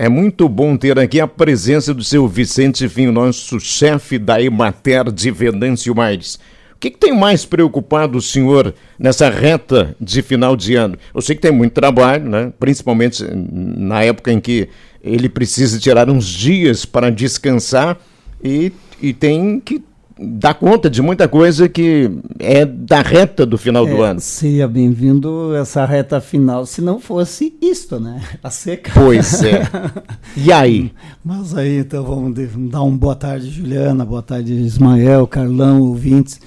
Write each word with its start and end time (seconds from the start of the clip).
É 0.00 0.08
muito 0.08 0.48
bom 0.48 0.76
ter 0.76 0.96
aqui 0.96 1.20
a 1.20 1.26
presença 1.26 1.92
do 1.92 2.04
seu 2.04 2.28
Vicente 2.28 2.86
Vinho, 2.86 3.10
nosso 3.10 3.58
chefe 3.58 4.16
da 4.16 4.40
Emater 4.40 5.10
de 5.10 5.28
Venâncio 5.32 5.92
Maires. 5.92 6.36
O 6.76 6.78
que, 6.78 6.92
que, 6.92 6.98
tem 6.98 7.12
mais 7.12 7.44
preocupado 7.44 8.16
o 8.16 8.22
senhor 8.22 8.72
nessa 8.96 9.28
reta 9.28 9.96
de 10.00 10.22
final 10.22 10.54
de 10.54 10.76
ano? 10.76 10.96
Eu 11.12 11.20
sei 11.20 11.34
que 11.34 11.42
tem 11.42 11.50
muito 11.50 11.72
trabalho, 11.72 12.30
né? 12.30 12.52
principalmente 12.60 13.24
na 13.34 14.04
época 14.04 14.30
em 14.30 14.38
que 14.38 14.68
ele 15.02 15.28
precisa 15.28 15.80
tirar 15.80 16.08
uns 16.08 16.26
dias 16.26 16.84
para 16.84 17.10
descansar 17.10 17.98
e, 18.40 18.72
e 19.02 19.12
tem 19.12 19.58
que 19.58 19.82
dar 20.18 20.54
conta 20.54 20.90
de 20.90 21.00
muita 21.00 21.28
coisa 21.28 21.68
que 21.68 22.10
é 22.38 22.64
da 22.64 23.00
reta 23.02 23.46
do 23.46 23.56
final 23.56 23.86
é, 23.86 23.90
do 23.90 24.02
ano. 24.02 24.20
Seria 24.20 24.66
bem-vindo 24.66 25.54
essa 25.54 25.84
reta 25.84 26.20
final 26.20 26.66
se 26.66 26.80
não 26.80 26.98
fosse 26.98 27.56
isto, 27.62 28.00
né? 28.00 28.22
A 28.42 28.50
seca. 28.50 28.90
Pois 28.94 29.42
é. 29.42 29.62
E 30.36 30.52
aí? 30.52 30.92
Mas 31.24 31.56
aí, 31.56 31.78
então 31.78 32.04
vamos 32.04 32.34
dar 32.70 32.82
uma 32.82 32.96
boa 32.96 33.14
tarde, 33.14 33.50
Juliana, 33.50 34.04
boa 34.04 34.22
tarde, 34.22 34.52
Ismael, 34.52 35.26
Carlão, 35.26 35.80
ouvintes. 35.80 36.40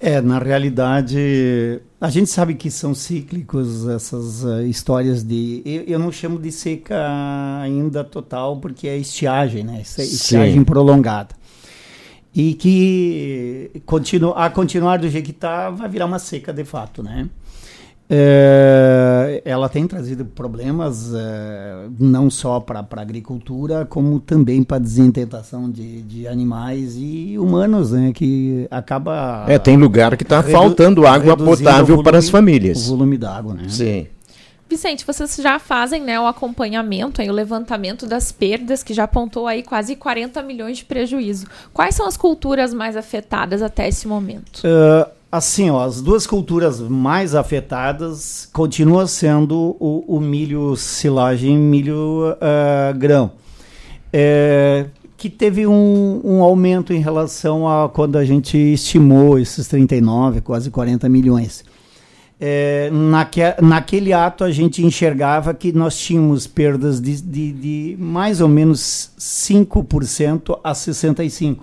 É, 0.00 0.20
na 0.20 0.38
realidade, 0.38 1.80
a 2.00 2.10
gente 2.10 2.28
sabe 2.28 2.54
que 2.54 2.70
são 2.70 2.92
cíclicos 2.92 3.86
essas 3.88 4.42
uh, 4.42 4.62
histórias 4.62 5.22
de. 5.22 5.62
Eu, 5.64 5.82
eu, 5.82 5.98
não 5.98 6.10
chamo 6.10 6.40
de 6.40 6.50
seca 6.50 6.96
ainda 7.60 8.02
total, 8.02 8.56
porque 8.56 8.88
é 8.88 8.96
estiagem, 8.96 9.62
né? 9.62 9.80
Estiagem 9.82 10.58
Sim. 10.58 10.64
prolongada 10.64 11.41
e 12.34 12.54
que 12.54 13.82
continua, 13.84 14.34
a 14.36 14.50
continuar 14.50 14.98
do 14.98 15.08
jeito 15.08 15.26
que 15.26 15.30
está, 15.32 15.70
vai 15.70 15.88
virar 15.88 16.06
uma 16.06 16.18
seca 16.18 16.52
de 16.52 16.64
fato, 16.64 17.02
né? 17.02 17.28
É, 18.14 19.40
ela 19.44 19.70
tem 19.70 19.86
trazido 19.86 20.24
problemas 20.24 21.14
é, 21.14 21.86
não 21.98 22.28
só 22.28 22.60
para 22.60 22.80
a 22.80 23.00
agricultura, 23.00 23.86
como 23.86 24.20
também 24.20 24.62
para 24.62 24.76
a 24.76 24.80
desintentação 24.80 25.70
de, 25.70 26.02
de 26.02 26.28
animais 26.28 26.94
e 26.98 27.38
humanos, 27.38 27.92
né? 27.92 28.12
Que 28.12 28.66
acaba. 28.70 29.46
É, 29.48 29.58
tem 29.58 29.78
lugar 29.78 30.14
que 30.16 30.24
está 30.24 30.42
faltando 30.42 31.06
água 31.06 31.36
potável 31.36 31.86
volume, 31.86 32.04
para 32.04 32.18
as 32.18 32.28
famílias. 32.28 32.86
O 32.86 32.90
volume 32.90 33.16
d'água, 33.16 33.54
né? 33.54 33.64
Sim. 33.68 34.06
Vicente, 34.72 35.04
vocês 35.04 35.36
já 35.36 35.58
fazem 35.58 36.02
né, 36.02 36.18
o 36.18 36.26
acompanhamento, 36.26 37.20
aí, 37.20 37.28
o 37.28 37.32
levantamento 37.32 38.06
das 38.06 38.32
perdas, 38.32 38.82
que 38.82 38.94
já 38.94 39.04
apontou 39.04 39.46
aí 39.46 39.62
quase 39.62 39.94
40 39.94 40.42
milhões 40.42 40.78
de 40.78 40.86
prejuízo. 40.86 41.46
Quais 41.74 41.94
são 41.94 42.06
as 42.06 42.16
culturas 42.16 42.72
mais 42.72 42.96
afetadas 42.96 43.60
até 43.60 43.86
esse 43.86 44.08
momento? 44.08 44.62
Uh, 44.64 45.10
assim, 45.30 45.68
ó, 45.68 45.84
as 45.84 46.00
duas 46.00 46.26
culturas 46.26 46.80
mais 46.80 47.34
afetadas 47.34 48.48
continuam 48.50 49.06
sendo 49.06 49.76
o, 49.78 50.04
o 50.08 50.18
milho 50.18 50.74
silagem 50.74 51.54
e 51.54 51.58
milho 51.58 52.30
uh, 52.32 52.96
grão. 52.96 53.32
É, 54.10 54.86
que 55.18 55.28
teve 55.28 55.66
um, 55.66 56.20
um, 56.24 56.42
aumento 56.42 56.94
em 56.94 57.00
relação 57.00 57.68
a 57.68 57.90
quando 57.90 58.16
a 58.16 58.24
gente 58.24 58.56
estimou 58.56 59.38
esses 59.38 59.68
39, 59.68 60.40
quase 60.40 60.70
40 60.70 61.10
milhões 61.10 61.62
é, 62.44 62.90
naque, 62.90 63.40
naquele 63.62 64.12
ato 64.12 64.42
a 64.42 64.50
gente 64.50 64.84
enxergava 64.84 65.54
que 65.54 65.72
nós 65.72 65.96
tínhamos 65.96 66.44
perdas 66.44 67.00
de, 67.00 67.22
de, 67.22 67.52
de 67.52 67.96
mais 68.00 68.40
ou 68.40 68.48
menos 68.48 69.12
5% 69.16 70.58
a 70.64 70.72
65%, 70.72 71.58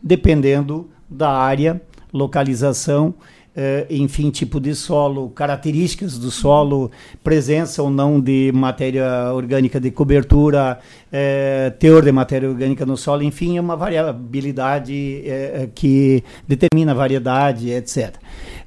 dependendo 0.00 0.88
da 1.10 1.28
área, 1.28 1.82
localização, 2.12 3.12
é, 3.54 3.84
enfim, 3.90 4.30
tipo 4.30 4.60
de 4.60 4.76
solo, 4.76 5.28
características 5.30 6.16
do 6.16 6.30
solo, 6.30 6.90
presença 7.24 7.82
ou 7.82 7.90
não 7.90 8.20
de 8.20 8.52
matéria 8.54 9.32
orgânica 9.34 9.80
de 9.80 9.90
cobertura, 9.90 10.78
é, 11.10 11.70
teor 11.80 12.02
de 12.02 12.12
matéria 12.12 12.48
orgânica 12.48 12.86
no 12.86 12.96
solo, 12.96 13.24
enfim, 13.24 13.58
é 13.58 13.60
uma 13.60 13.76
variabilidade 13.76 15.22
é, 15.26 15.68
que 15.74 16.22
determina 16.46 16.92
a 16.92 16.94
variedade, 16.94 17.70
etc. 17.70 18.14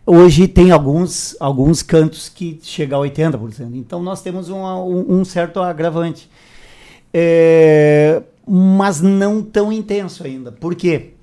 Hoje 0.08 0.48
tem 0.48 0.70
alguns, 0.70 1.36
alguns 1.40 1.82
cantos 1.82 2.30
que 2.30 2.60
chega 2.62 2.96
a 2.96 3.00
80%. 3.00 3.72
Então 3.74 4.04
nós 4.04 4.22
temos 4.22 4.50
um, 4.50 4.64
um 5.10 5.26
certo 5.26 5.60
agravante. 5.60 6.30
É, 7.12 8.22
mas 8.48 9.02
não 9.02 9.42
tão 9.42 9.74
intenso 9.74 10.24
ainda. 10.24 10.52
Por 10.52 10.76
quê? 10.76 11.14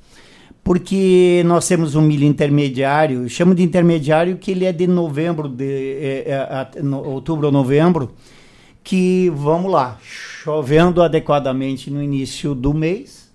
Porque 0.65 1.43
nós 1.47 1.69
temos 1.69 1.95
um 1.95 2.03
milho 2.03 2.25
intermediário, 2.25 3.29
chamo 3.29 3.55
de 3.55 3.63
intermediário 3.63 4.37
que 4.37 4.51
ele 4.51 4.65
é 4.65 4.73
de 4.73 4.89
novembro, 4.89 5.49
de 5.49 6.25
é, 6.25 6.69
é, 6.77 6.83
no, 6.83 7.05
outubro 7.05 7.47
ou 7.47 7.53
novembro, 7.53 8.13
que, 8.83 9.31
vamos 9.31 9.71
lá, 9.71 9.99
chovendo 10.03 11.03
adequadamente 11.03 11.89
no 11.89 12.03
início 12.03 12.53
do 12.53 12.75
mês, 12.75 13.31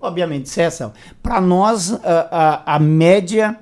obviamente 0.00 0.48
cessa. 0.48 0.92
Para 1.22 1.40
nós, 1.40 1.92
a, 1.92 2.64
a, 2.66 2.76
a 2.76 2.78
média 2.80 3.58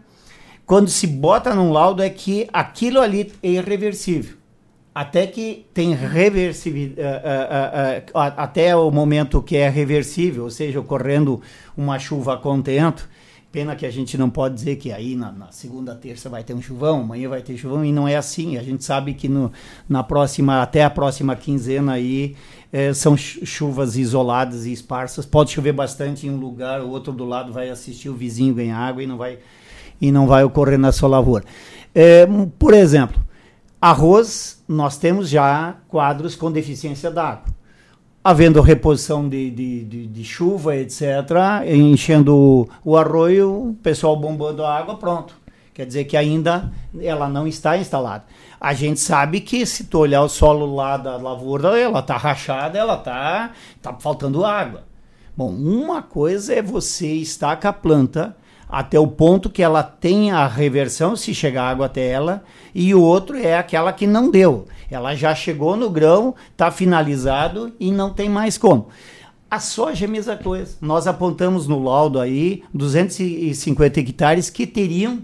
quando 0.67 0.91
se 0.91 1.07
bota 1.07 1.55
num 1.55 1.71
laudo 1.71 2.03
é 2.03 2.11
que 2.11 2.49
aquilo 2.53 3.01
ali 3.01 3.33
é 3.41 3.51
irreversível. 3.51 4.37
Até 4.93 5.27
que 5.27 5.67
tem 5.73 5.95
reversível, 5.95 6.95
uh, 6.97 8.17
uh, 8.17 8.19
uh, 8.19 8.35
até 8.37 8.75
o 8.75 8.91
momento 8.91 9.43
que 9.43 9.57
é 9.57 9.69
reversível, 9.69 10.45
ou 10.45 10.51
seja, 10.51 10.81
ocorrendo 10.81 11.41
uma 11.77 11.99
chuva 11.99 12.37
contento. 12.39 13.09
Pena 13.53 13.77
que 13.77 13.87
a 13.87 13.91
gente 13.91 14.19
não 14.19 14.29
pode 14.29 14.55
dizer 14.55 14.77
que 14.77 14.91
aí 14.91 15.15
na, 15.15 15.31
na, 15.31 15.53
segunda, 15.53 15.95
terça 15.95 16.29
vai 16.29 16.43
ter 16.43 16.53
um 16.53 16.61
chuvão, 16.61 17.03
amanhã 17.03 17.29
vai 17.29 17.43
ter 17.43 17.57
chuvão, 17.57 17.85
e 17.85 17.93
não 17.93 18.09
é 18.09 18.17
assim. 18.17 18.57
A 18.57 18.63
gente 18.63 18.85
sabe 18.85 19.15
que 19.15 19.29
no, 19.29 19.53
na 19.89 20.03
próxima, 20.03 20.63
até 20.63 20.83
a 20.83 20.91
próxima 20.91 21.37
quinzena 21.37 21.93
aí 21.93 22.35
eh, 22.73 22.93
são 22.93 23.17
chuvas 23.17 23.97
isoladas 23.97 24.67
e 24.67 24.73
esparsas. 24.73 25.25
Pode 25.25 25.53
chover 25.53 25.73
bastante 25.73 26.27
em 26.27 26.31
um 26.31 26.37
lugar, 26.37 26.83
o 26.83 26.91
outro 26.91 27.13
do 27.13 27.25
lado 27.25 27.53
vai 27.53 27.71
assistir 27.71 28.09
o 28.09 28.15
vizinho 28.15 28.55
ganhar 28.55 28.79
água 28.79 29.03
e 29.03 29.07
não 29.07 29.17
vai 29.17 29.39
e 30.01 30.13
não 30.13 30.27
vai 30.27 30.45
ocorrer 30.45 30.79
na 30.79 30.93
sua 30.93 31.09
lavoura. 31.09 31.45
É, 31.95 32.27
por 32.59 32.75
exemplo, 32.75 33.21
arroz, 33.81 34.63
nós 34.69 34.99
temos 34.99 35.29
já 35.29 35.77
quadros 35.89 36.35
com 36.35 36.51
deficiência 36.51 37.11
d'água. 37.11 37.55
Havendo 38.23 38.61
reposição 38.61 39.29
de, 39.29 39.51
de, 39.51 39.85
de, 39.85 40.07
de, 40.09 40.25
chuva, 40.25 40.75
etc., 40.77 41.03
enchendo 41.67 42.69
o 42.85 42.97
arroio, 42.97 43.69
o 43.71 43.75
pessoal 43.75 44.17
bombando 44.17 44.65
a 44.65 44.77
água, 44.77 44.97
pronto. 44.97 45.37
Quer 45.73 45.87
dizer 45.87 46.05
que 46.05 46.17
ainda 46.17 46.73
ela 47.01 47.29
não 47.29 47.47
está 47.47 47.77
instalada. 47.77 48.25
A 48.61 48.75
gente 48.75 48.99
sabe 48.99 49.41
que 49.41 49.65
se 49.65 49.85
tu 49.85 49.99
olhar 49.99 50.23
o 50.23 50.29
solo 50.29 50.75
lá 50.75 50.97
da 50.97 51.17
lavoura, 51.17 51.79
ela 51.79 52.01
está 52.01 52.17
rachada, 52.17 52.79
ela 52.79 52.97
está 52.97 53.53
tá 53.81 53.95
faltando 54.01 54.45
água. 54.45 54.85
Bom, 55.37 55.51
uma 55.51 56.03
coisa 56.03 56.55
é 56.55 56.63
você 56.63 57.13
estar 57.13 57.61
com 57.61 57.69
a 57.69 57.73
planta 57.73 58.35
até 58.69 58.99
o 58.99 59.07
ponto 59.07 59.51
que 59.51 59.63
ela 59.63 59.83
tem 59.83 60.31
a 60.31 60.47
reversão, 60.47 61.15
se 61.15 61.35
chegar 61.35 61.69
água 61.69 61.87
até 61.87 62.09
ela, 62.09 62.43
e 62.75 62.95
o 62.95 63.01
outro 63.01 63.37
é 63.37 63.57
aquela 63.57 63.93
que 63.93 64.07
não 64.07 64.31
deu. 64.31 64.67
Ela 64.91 65.15
já 65.15 65.35
chegou 65.35 65.77
no 65.77 65.89
grão, 65.89 66.35
está 66.51 66.71
finalizado 66.71 67.73
e 67.79 67.91
não 67.91 68.13
tem 68.13 68.29
mais 68.29 68.59
como. 68.59 68.89
A 69.51 69.61
soja 69.61 70.05
é 70.05 70.09
a 70.09 70.11
mesma 70.11 70.37
coisa. 70.37 70.77
Nós 70.81 71.07
apontamos 71.07 71.69
no 71.69 71.83
laudo 71.83 72.19
aí 72.21 72.65
250 72.75 74.01
hectares 74.01 74.51
que 74.51 74.67
teriam 74.67 75.21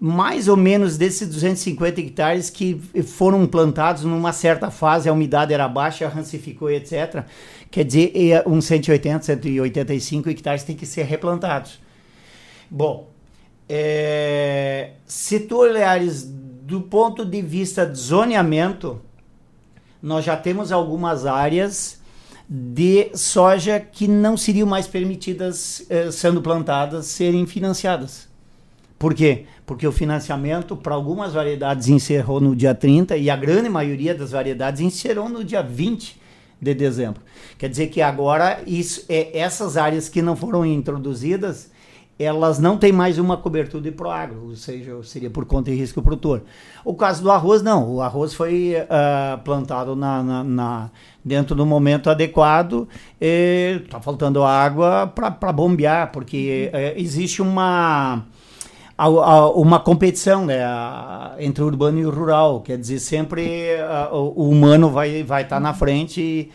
mais 0.00 0.46
ou 0.46 0.56
menos 0.56 0.96
desses 0.96 1.26
250 1.28 2.00
hectares 2.00 2.50
que 2.50 2.80
foram 3.04 3.44
plantados 3.46 4.04
numa 4.04 4.32
certa 4.32 4.70
fase, 4.70 5.08
a 5.08 5.12
umidade 5.12 5.52
era 5.52 5.66
baixa, 5.66 6.08
rancificou, 6.08 6.70
etc. 6.70 7.24
Quer 7.70 7.84
dizer, 7.84 8.12
uns 8.46 8.64
180, 8.66 9.24
185 9.24 10.30
hectares 10.30 10.62
têm 10.62 10.76
que 10.76 10.86
ser 10.86 11.02
replantados. 11.02 11.80
Bom, 12.70 13.08
é, 13.68 14.92
se 15.06 15.40
tu 15.40 15.58
olhares 15.58 16.24
do 16.24 16.82
ponto 16.82 17.24
de 17.24 17.40
vista 17.40 17.86
de 17.86 17.98
zoneamento, 17.98 19.00
nós 20.02 20.24
já 20.24 20.36
temos 20.36 20.70
algumas 20.70 21.24
áreas 21.24 21.98
de 22.48 23.10
soja 23.14 23.80
que 23.80 24.08
não 24.08 24.36
seriam 24.36 24.66
mais 24.66 24.86
permitidas 24.86 25.84
eh, 25.90 26.10
sendo 26.10 26.40
plantadas 26.40 27.06
serem 27.06 27.46
financiadas. 27.46 28.28
Por 28.98 29.14
quê? 29.14 29.44
Porque 29.66 29.86
o 29.86 29.92
financiamento 29.92 30.74
para 30.74 30.94
algumas 30.94 31.34
variedades 31.34 31.88
encerrou 31.88 32.40
no 32.40 32.56
dia 32.56 32.74
30 32.74 33.16
e 33.16 33.28
a 33.28 33.36
grande 33.36 33.68
maioria 33.68 34.14
das 34.14 34.30
variedades 34.32 34.80
encerrou 34.80 35.28
no 35.28 35.44
dia 35.44 35.62
20 35.62 36.18
de 36.60 36.74
dezembro. 36.74 37.22
Quer 37.56 37.68
dizer 37.68 37.88
que 37.88 38.00
agora 38.00 38.62
isso, 38.66 39.04
é, 39.08 39.38
essas 39.38 39.76
áreas 39.76 40.08
que 40.08 40.22
não 40.22 40.34
foram 40.34 40.64
introduzidas, 40.64 41.70
elas 42.18 42.58
não 42.58 42.76
têm 42.76 42.90
mais 42.90 43.16
uma 43.16 43.36
cobertura 43.36 43.82
de 43.82 43.92
proagro, 43.92 44.48
ou 44.48 44.56
seja, 44.56 45.00
seria 45.04 45.30
por 45.30 45.44
conta 45.44 45.70
de 45.70 45.76
risco 45.76 46.02
produtor. 46.02 46.42
O 46.84 46.94
caso 46.94 47.22
do 47.22 47.30
arroz, 47.30 47.62
não. 47.62 47.94
O 47.94 48.00
arroz 48.00 48.34
foi 48.34 48.74
uh, 48.74 49.38
plantado 49.44 49.94
na, 49.94 50.22
na, 50.22 50.44
na, 50.44 50.90
dentro 51.24 51.54
do 51.54 51.64
momento 51.64 52.10
adequado, 52.10 52.88
está 53.20 54.00
faltando 54.00 54.42
água 54.42 55.06
para 55.06 55.52
bombear, 55.52 56.10
porque 56.10 56.72
uh, 56.74 57.00
existe 57.00 57.40
uma, 57.40 58.24
uma 59.54 59.78
competição 59.78 60.44
né, 60.44 60.58
entre 61.38 61.62
o 61.62 61.66
urbano 61.66 62.00
e 62.00 62.06
o 62.06 62.10
rural, 62.10 62.62
quer 62.62 62.78
dizer, 62.78 62.98
sempre 62.98 63.76
o 64.10 64.48
humano 64.48 64.90
vai 64.90 65.20
estar 65.20 65.26
vai 65.26 65.44
tá 65.46 65.60
na 65.60 65.72
frente 65.72 66.20
e, 66.20 66.50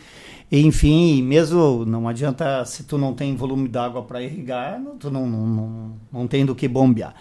Enfim, 0.56 1.24
mesmo 1.24 1.84
não 1.84 2.08
adianta 2.08 2.64
se 2.64 2.84
tu 2.84 2.96
não 2.96 3.12
tem 3.12 3.36
volume 3.36 3.68
d'água 3.68 4.04
para 4.04 4.22
irrigar, 4.22 4.80
tu 5.00 5.10
não, 5.10 5.26
não, 5.26 5.48
não, 5.48 5.92
não 6.12 6.28
tem 6.28 6.46
do 6.46 6.54
que 6.54 6.68
bombear. 6.68 7.16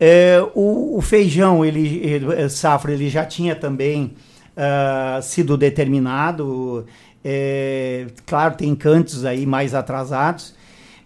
É, 0.00 0.44
o, 0.56 0.98
o, 0.98 1.00
feijão, 1.00 1.64
ele, 1.64 1.98
ele, 2.04 2.34
é, 2.34 2.48
safra, 2.48 2.92
ele 2.92 3.08
já 3.08 3.24
tinha 3.24 3.54
também 3.54 4.16
uh, 4.56 5.22
sido 5.22 5.56
determinado. 5.56 6.84
É, 7.24 8.08
claro, 8.26 8.56
tem 8.56 8.74
cantos 8.74 9.24
aí 9.24 9.46
mais 9.46 9.72
atrasados, 9.72 10.52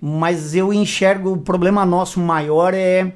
mas 0.00 0.54
eu 0.54 0.72
enxergo 0.72 1.32
o 1.32 1.36
problema 1.36 1.84
nosso 1.84 2.18
maior 2.18 2.72
é 2.72 3.12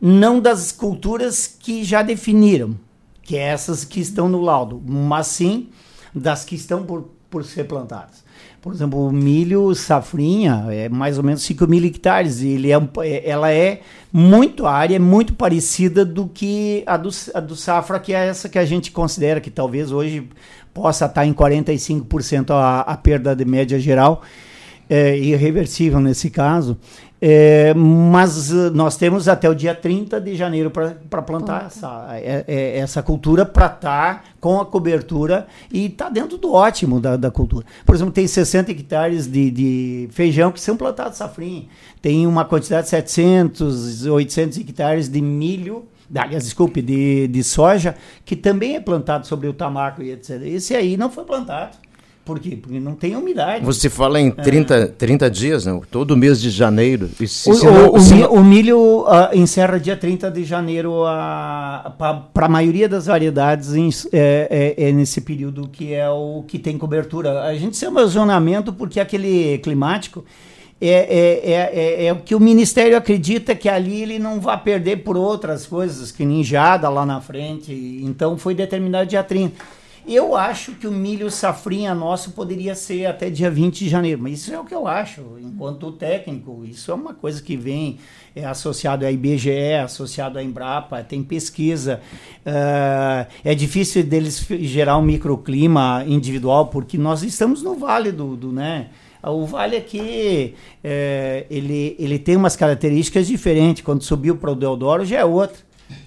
não 0.00 0.38
das 0.38 0.70
culturas 0.70 1.44
que 1.48 1.82
já 1.82 2.02
definiram, 2.02 2.76
que 3.24 3.36
é 3.36 3.48
essas 3.48 3.84
que 3.84 3.98
estão 3.98 4.28
no 4.28 4.40
laudo, 4.40 4.80
mas 4.86 5.26
sim 5.26 5.70
das 6.14 6.44
que 6.44 6.54
estão 6.54 6.84
por, 6.84 7.15
por 7.36 7.44
ser 7.44 7.64
plantadas. 7.64 8.24
Por 8.62 8.72
exemplo, 8.72 9.06
o 9.06 9.12
milho 9.12 9.74
safrinha 9.74 10.64
é 10.70 10.88
mais 10.88 11.18
ou 11.18 11.24
menos 11.24 11.42
5 11.42 11.66
mil 11.66 11.84
hectares. 11.84 12.40
Ele 12.40 12.72
é, 12.72 12.76
é, 13.02 13.28
ela 13.28 13.52
é 13.52 13.82
muito 14.10 14.64
área, 14.66 14.96
é 14.96 14.98
muito 14.98 15.34
parecida 15.34 16.02
do 16.02 16.26
que 16.26 16.82
a 16.86 16.96
do, 16.96 17.10
a 17.34 17.40
do 17.40 17.54
safra, 17.54 18.00
que 18.00 18.14
é 18.14 18.28
essa 18.28 18.48
que 18.48 18.58
a 18.58 18.64
gente 18.64 18.90
considera 18.90 19.38
que 19.38 19.50
talvez 19.50 19.92
hoje 19.92 20.30
possa 20.72 21.04
estar 21.04 21.26
em 21.26 21.34
45% 21.34 22.52
a, 22.52 22.80
a 22.80 22.96
perda 22.96 23.36
de 23.36 23.44
média 23.44 23.78
geral, 23.78 24.22
é, 24.88 25.18
irreversível 25.18 26.00
nesse 26.00 26.30
caso. 26.30 26.78
É, 27.28 27.74
mas 27.74 28.52
uh, 28.52 28.70
nós 28.70 28.96
temos 28.96 29.26
até 29.26 29.50
o 29.50 29.54
dia 29.54 29.74
30 29.74 30.20
de 30.20 30.36
janeiro 30.36 30.70
para 30.70 31.22
plantar 31.22 31.66
essa, 31.66 32.06
é, 32.12 32.44
é, 32.46 32.78
essa 32.78 33.02
cultura 33.02 33.44
para 33.44 33.66
estar 33.66 34.14
tá 34.14 34.24
com 34.38 34.60
a 34.60 34.64
cobertura 34.64 35.48
e 35.72 35.86
está 35.86 36.08
dentro 36.08 36.38
do 36.38 36.52
ótimo 36.52 37.00
da, 37.00 37.16
da, 37.16 37.28
cultura. 37.28 37.66
Por 37.84 37.96
exemplo, 37.96 38.12
tem 38.12 38.28
60 38.28 38.70
hectares 38.70 39.26
de, 39.26 39.50
de 39.50 40.08
feijão 40.12 40.52
que 40.52 40.60
são 40.60 40.76
plantados 40.76 41.18
safrinha. 41.18 41.64
Tem 42.00 42.28
uma 42.28 42.44
quantidade 42.44 42.84
de 42.84 42.90
700, 42.90 44.06
800 44.06 44.58
hectares 44.58 45.08
de 45.08 45.20
milho 45.20 45.84
aliás, 46.14 46.44
desculpe, 46.44 46.80
de, 46.80 47.26
de 47.26 47.42
soja, 47.42 47.96
que 48.24 48.36
também 48.36 48.76
é 48.76 48.80
plantado 48.80 49.26
sobre 49.26 49.48
o 49.48 49.52
tamaco 49.52 50.00
e 50.00 50.12
etc. 50.12 50.40
Esse 50.42 50.76
aí 50.76 50.96
não 50.96 51.10
foi 51.10 51.24
plantado. 51.24 51.76
Por 52.26 52.40
quê? 52.40 52.58
Porque 52.60 52.80
não 52.80 52.96
tem 52.96 53.14
umidade. 53.14 53.64
Você 53.64 53.88
fala 53.88 54.20
em 54.20 54.32
30, 54.32 54.74
é. 54.74 54.86
30 54.86 55.30
dias, 55.30 55.64
não? 55.64 55.80
todo 55.80 56.16
mês 56.16 56.40
de 56.40 56.50
janeiro. 56.50 57.08
Se, 57.24 57.24
o, 57.48 57.54
se 57.54 57.64
não, 57.64 57.94
o, 57.94 58.00
se... 58.00 58.14
o, 58.14 58.42
milho 58.42 59.04
uh, 59.04 59.32
encerra 59.32 59.78
dia 59.78 59.96
30 59.96 60.28
de 60.32 60.44
janeiro 60.44 61.04
para 61.96 62.26
a 62.34 62.48
maioria 62.48 62.88
das 62.88 63.06
variedades 63.06 63.76
em, 63.76 63.88
é, 64.12 64.74
é, 64.76 64.88
é, 64.88 64.92
nesse 64.92 65.20
período 65.20 65.68
que 65.68 65.94
é 65.94 66.10
o 66.10 66.42
que 66.48 66.58
tem 66.58 66.76
cobertura. 66.76 67.44
A 67.44 67.54
gente 67.54 67.76
chama 67.76 68.04
zonamento 68.06 68.72
porque 68.72 68.98
aquele 68.98 69.58
climático 69.58 70.24
é, 70.80 70.88
é, 70.88 71.50
é, 71.52 71.70
é, 71.72 72.06
é 72.06 72.12
o 72.12 72.16
que 72.16 72.34
o 72.34 72.40
Ministério 72.40 72.96
acredita 72.96 73.54
que 73.54 73.68
ali 73.68 74.02
ele 74.02 74.18
não 74.18 74.40
vai 74.40 74.60
perder 74.60 75.04
por 75.04 75.16
outras 75.16 75.64
coisas, 75.64 76.10
que 76.10 76.24
ninjada 76.24 76.88
lá 76.88 77.06
na 77.06 77.20
frente. 77.20 77.72
Então 78.02 78.36
foi 78.36 78.52
determinado 78.52 79.08
dia 79.08 79.22
30. 79.22 79.54
Eu 80.06 80.36
acho 80.36 80.72
que 80.72 80.86
o 80.86 80.92
milho 80.92 81.28
safrinha 81.32 81.92
nosso 81.92 82.30
poderia 82.30 82.76
ser 82.76 83.06
até 83.06 83.28
dia 83.28 83.50
20 83.50 83.80
de 83.80 83.88
janeiro, 83.88 84.22
mas 84.22 84.34
isso 84.34 84.54
é 84.54 84.60
o 84.60 84.64
que 84.64 84.72
eu 84.72 84.86
acho, 84.86 85.20
enquanto 85.40 85.90
técnico. 85.90 86.64
Isso 86.64 86.92
é 86.92 86.94
uma 86.94 87.12
coisa 87.12 87.42
que 87.42 87.56
vem 87.56 87.98
é 88.34 88.44
associado 88.44 89.04
à 89.04 89.10
IBGE, 89.10 89.74
associado 89.82 90.38
à 90.38 90.44
Embrapa, 90.44 91.02
tem 91.02 91.24
pesquisa. 91.24 92.00
Uh, 92.46 93.26
é 93.44 93.52
difícil 93.52 94.04
deles 94.04 94.46
gerar 94.60 94.96
um 94.96 95.02
microclima 95.02 96.04
individual, 96.06 96.68
porque 96.68 96.96
nós 96.96 97.24
estamos 97.24 97.60
no 97.62 97.74
vale 97.74 98.12
do, 98.12 98.36
do 98.36 98.52
né? 98.52 98.90
O 99.24 99.44
vale 99.44 99.76
aqui, 99.76 100.54
é, 100.84 101.46
ele, 101.50 101.96
ele 101.98 102.16
tem 102.16 102.36
umas 102.36 102.54
características 102.54 103.26
diferentes. 103.26 103.82
Quando 103.82 104.04
subiu 104.04 104.36
para 104.36 104.52
o 104.52 104.54
Deodoro 104.54 105.04
já 105.04 105.18
é 105.18 105.24
outra. 105.24 105.56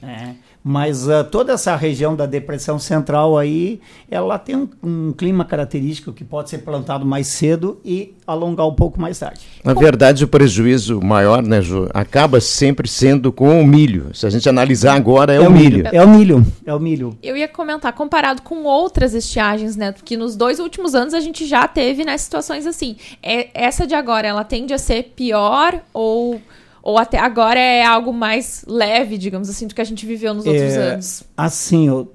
Né? 0.02 0.38
Mas 0.64 1.08
uh, 1.08 1.24
toda 1.24 1.54
essa 1.54 1.76
região 1.76 2.16
da 2.16 2.26
depressão 2.26 2.78
central 2.78 3.38
aí, 3.38 3.80
ela 4.12 4.38
tem 4.38 4.58
um, 4.58 4.70
um, 4.84 5.14
clima 5.14 5.46
característico 5.46 6.12
que 6.12 6.24
pode 6.24 6.50
ser 6.50 6.60
plantado 6.60 7.06
mais 7.06 7.28
cedo 7.28 7.80
e 7.84 8.14
alongar 8.28 8.68
um 8.68 8.74
pouco 8.74 9.00
mais 9.00 9.18
tarde. 9.18 9.40
Na 9.64 9.74
verdade, 9.74 10.26
o 10.26 10.28
prejuízo 10.28 11.02
maior, 11.02 11.42
né, 11.42 11.62
Ju, 11.62 11.90
acaba 11.94 12.42
sempre 12.42 12.90
sendo 12.90 13.32
com 13.32 13.62
o 13.62 13.66
milho. 13.66 14.14
Se 14.14 14.28
a 14.28 14.30
gente 14.30 14.50
analisar 14.50 14.96
agora, 14.96 15.34
é, 15.34 15.38
é 15.38 15.40
o 15.40 15.52
milho. 15.52 15.78
milho. 15.78 15.90
É 15.94 16.04
o 16.04 16.10
milho, 16.10 16.46
é 16.66 16.74
o 16.74 16.80
milho. 16.80 17.18
Eu 17.24 17.38
ia 17.38 17.48
comentar, 17.48 17.94
comparado 17.94 18.42
com 18.42 18.66
outras 18.66 19.14
estiagens, 19.14 19.78
né, 19.78 19.94
que 20.04 20.18
nos 20.18 20.36
dois 20.36 20.60
últimos 20.60 20.94
anos 20.94 21.14
a 21.14 21.22
gente 21.22 21.46
já 21.46 21.68
teve 21.70 22.04
né, 22.04 22.18
situações 22.18 22.68
assim. 22.68 22.98
É, 23.24 23.50
essa 23.54 23.88
de 23.88 23.96
agora, 23.96 24.28
ela 24.28 24.44
tende 24.44 24.74
a 24.74 24.78
ser 24.78 25.14
pior 25.16 25.80
ou 25.94 26.42
ou 26.90 26.98
até 26.98 27.20
agora 27.20 27.60
é 27.60 27.86
algo 27.86 28.12
mais 28.12 28.66
leve, 28.68 29.16
digamos 29.16 29.48
assim, 29.48 29.68
do 29.68 29.76
que 29.76 29.82
a 29.82 29.84
gente 29.84 30.08
viveu 30.08 30.34
nos 30.34 30.48
outros 30.48 30.74
é, 30.74 30.94
anos? 30.94 31.24
Assim, 31.38 31.88
uh, 31.88 32.08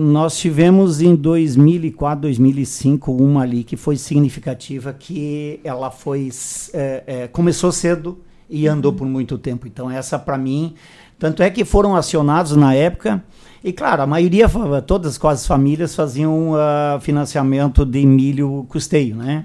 nós 0.00 0.36
tivemos 0.36 1.00
em 1.00 1.14
2004, 1.14 2.22
2005 2.22 3.12
uma 3.12 3.42
ali 3.42 3.62
que 3.62 3.76
foi 3.76 3.96
significativa, 3.96 4.92
que 4.92 5.60
ela 5.62 5.92
foi 5.92 6.28
é, 6.74 7.04
é, 7.06 7.28
começou 7.28 7.70
cedo 7.70 8.18
e 8.48 8.66
andou 8.66 8.92
por 8.92 9.06
muito 9.06 9.38
tempo. 9.38 9.68
Então 9.68 9.88
essa 9.88 10.18
para 10.18 10.36
mim, 10.36 10.74
tanto 11.16 11.40
é 11.40 11.48
que 11.48 11.64
foram 11.64 11.94
acionados 11.94 12.56
na 12.56 12.74
época 12.74 13.22
e 13.62 13.72
claro, 13.72 14.02
a 14.02 14.06
maioria, 14.08 14.50
todas 14.84 15.16
quase 15.18 15.42
as 15.42 15.46
famílias 15.46 15.94
faziam 15.94 16.50
uh, 16.50 17.00
financiamento 17.00 17.84
de 17.84 18.04
milho 18.04 18.66
custeio, 18.68 19.14
né? 19.14 19.44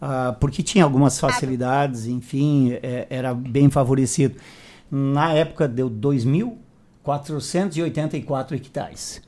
Uh, 0.00 0.32
porque 0.38 0.62
tinha 0.62 0.84
algumas 0.84 1.18
facilidades, 1.20 2.06
enfim, 2.06 2.78
é, 2.82 3.06
era 3.10 3.34
bem 3.34 3.68
favorecido. 3.70 4.36
Na 4.90 5.32
época 5.32 5.66
deu 5.66 5.90
2.484 5.90 8.52
hectares. 8.52 9.20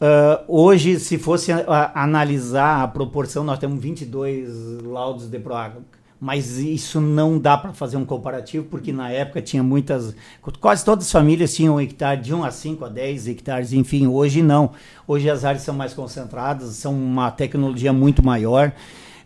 Uh, 0.00 0.40
hoje, 0.48 0.98
se 0.98 1.18
fosse 1.18 1.52
a, 1.52 1.58
a, 1.58 2.04
analisar 2.04 2.82
a 2.82 2.88
proporção, 2.88 3.44
nós 3.44 3.58
temos 3.58 3.78
22 3.82 4.80
laudos 4.82 5.28
de 5.28 5.38
Proagro. 5.38 5.84
Mas 6.18 6.56
isso 6.58 7.00
não 7.00 7.38
dá 7.38 7.56
para 7.56 7.72
fazer 7.72 7.96
um 7.96 8.04
comparativo, 8.04 8.66
porque 8.66 8.92
na 8.92 9.10
época 9.10 9.40
tinha 9.40 9.62
muitas. 9.62 10.14
Quase 10.60 10.84
todas 10.84 11.06
as 11.06 11.12
famílias 11.12 11.54
tinham 11.54 11.76
um 11.76 11.80
hectare 11.80 12.20
de 12.20 12.34
1 12.34 12.44
a 12.44 12.50
5 12.50 12.84
a 12.84 12.90
10 12.90 13.28
hectares, 13.28 13.72
enfim. 13.72 14.06
Hoje 14.06 14.42
não. 14.42 14.72
Hoje 15.08 15.30
as 15.30 15.46
áreas 15.46 15.62
são 15.62 15.74
mais 15.74 15.94
concentradas, 15.94 16.76
são 16.76 16.92
uma 16.92 17.30
tecnologia 17.30 17.90
muito 17.90 18.22
maior. 18.22 18.70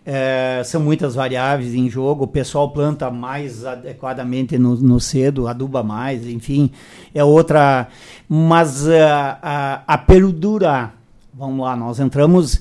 É, 0.06 0.60
são 0.64 0.82
muitas 0.82 1.14
variáveis 1.14 1.74
em 1.74 1.88
jogo, 1.88 2.24
o 2.24 2.28
pessoal 2.28 2.70
planta 2.70 3.10
mais 3.10 3.64
adequadamente 3.64 4.58
no, 4.58 4.76
no 4.76 5.00
cedo, 5.00 5.48
aduba 5.48 5.82
mais, 5.82 6.26
enfim, 6.26 6.70
é 7.14 7.24
outra. 7.24 7.88
Mas 8.28 8.86
uh, 8.86 8.90
a, 9.42 9.82
a 9.86 9.98
perdurar, 9.98 10.94
vamos 11.32 11.64
lá, 11.64 11.74
nós 11.74 12.00
entramos. 12.00 12.60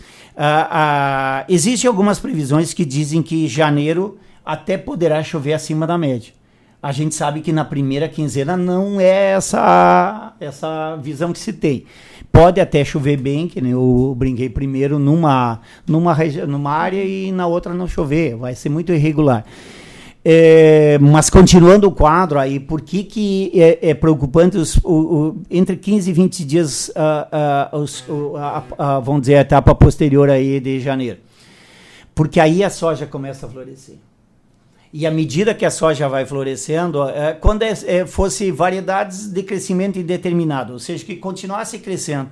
Existem 1.49 1.87
algumas 1.87 2.17
previsões 2.19 2.73
que 2.73 2.85
dizem 2.85 3.21
que 3.21 3.47
janeiro 3.47 4.17
até 4.45 4.77
poderá 4.77 5.21
chover 5.21 5.53
acima 5.53 5.85
da 5.85 5.97
média. 5.97 6.33
A 6.83 6.91
gente 6.91 7.15
sabe 7.15 7.39
que 7.39 7.53
na 7.53 7.63
primeira 7.63 8.09
quinzena 8.09 8.57
não 8.57 8.99
é 8.99 9.31
essa, 9.31 10.33
essa 10.37 10.97
visão 10.97 11.31
que 11.31 11.39
se 11.39 11.53
tem. 11.53 11.85
Pode 12.29 12.59
até 12.59 12.83
chover 12.83 13.15
bem, 13.15 13.47
que 13.47 13.59
eu 13.59 14.13
brinquei 14.17 14.49
primeiro 14.49 14.99
numa, 14.99 15.61
numa, 15.87 16.13
numa 16.45 16.71
área 16.71 17.01
e 17.01 17.31
na 17.31 17.47
outra 17.47 17.73
não 17.73 17.87
chover. 17.87 18.35
Vai 18.35 18.53
ser 18.53 18.67
muito 18.67 18.91
irregular. 18.91 19.45
É, 20.25 20.97
mas 20.99 21.29
continuando 21.29 21.87
o 21.87 21.91
quadro 21.91 22.37
aí, 22.37 22.59
por 22.59 22.81
que, 22.81 23.05
que 23.05 23.51
é, 23.55 23.91
é 23.91 23.93
preocupante 23.93 24.57
os, 24.57 24.75
o, 24.83 24.91
o, 24.91 25.41
entre 25.49 25.77
15 25.77 26.09
e 26.09 26.13
20 26.13 26.43
dias, 26.43 26.89
uh, 26.89 27.77
uh, 27.77 27.79
os, 27.79 28.01
uh, 28.09 29.01
vamos 29.01 29.21
dizer, 29.21 29.35
a 29.35 29.41
etapa 29.41 29.73
posterior 29.73 30.29
aí 30.29 30.59
de 30.59 30.81
janeiro? 30.81 31.19
Porque 32.13 32.41
aí 32.41 32.61
a 32.61 32.69
soja 32.69 33.05
começa 33.05 33.45
a 33.45 33.49
florescer. 33.49 33.95
E 34.93 35.07
à 35.07 35.11
medida 35.11 35.55
que 35.55 35.65
a 35.65 35.71
soja 35.71 36.07
vai 36.07 36.23
florescendo, 36.23 37.03
é, 37.09 37.33
quando 37.33 37.63
é, 37.63 37.73
é, 37.87 38.05
fosse 38.05 38.51
variedades 38.51 39.27
de 39.27 39.41
crescimento 39.41 39.97
indeterminado, 39.97 40.73
ou 40.73 40.79
seja, 40.79 41.03
que 41.03 41.15
continuasse 41.15 41.79
crescendo, 41.79 42.29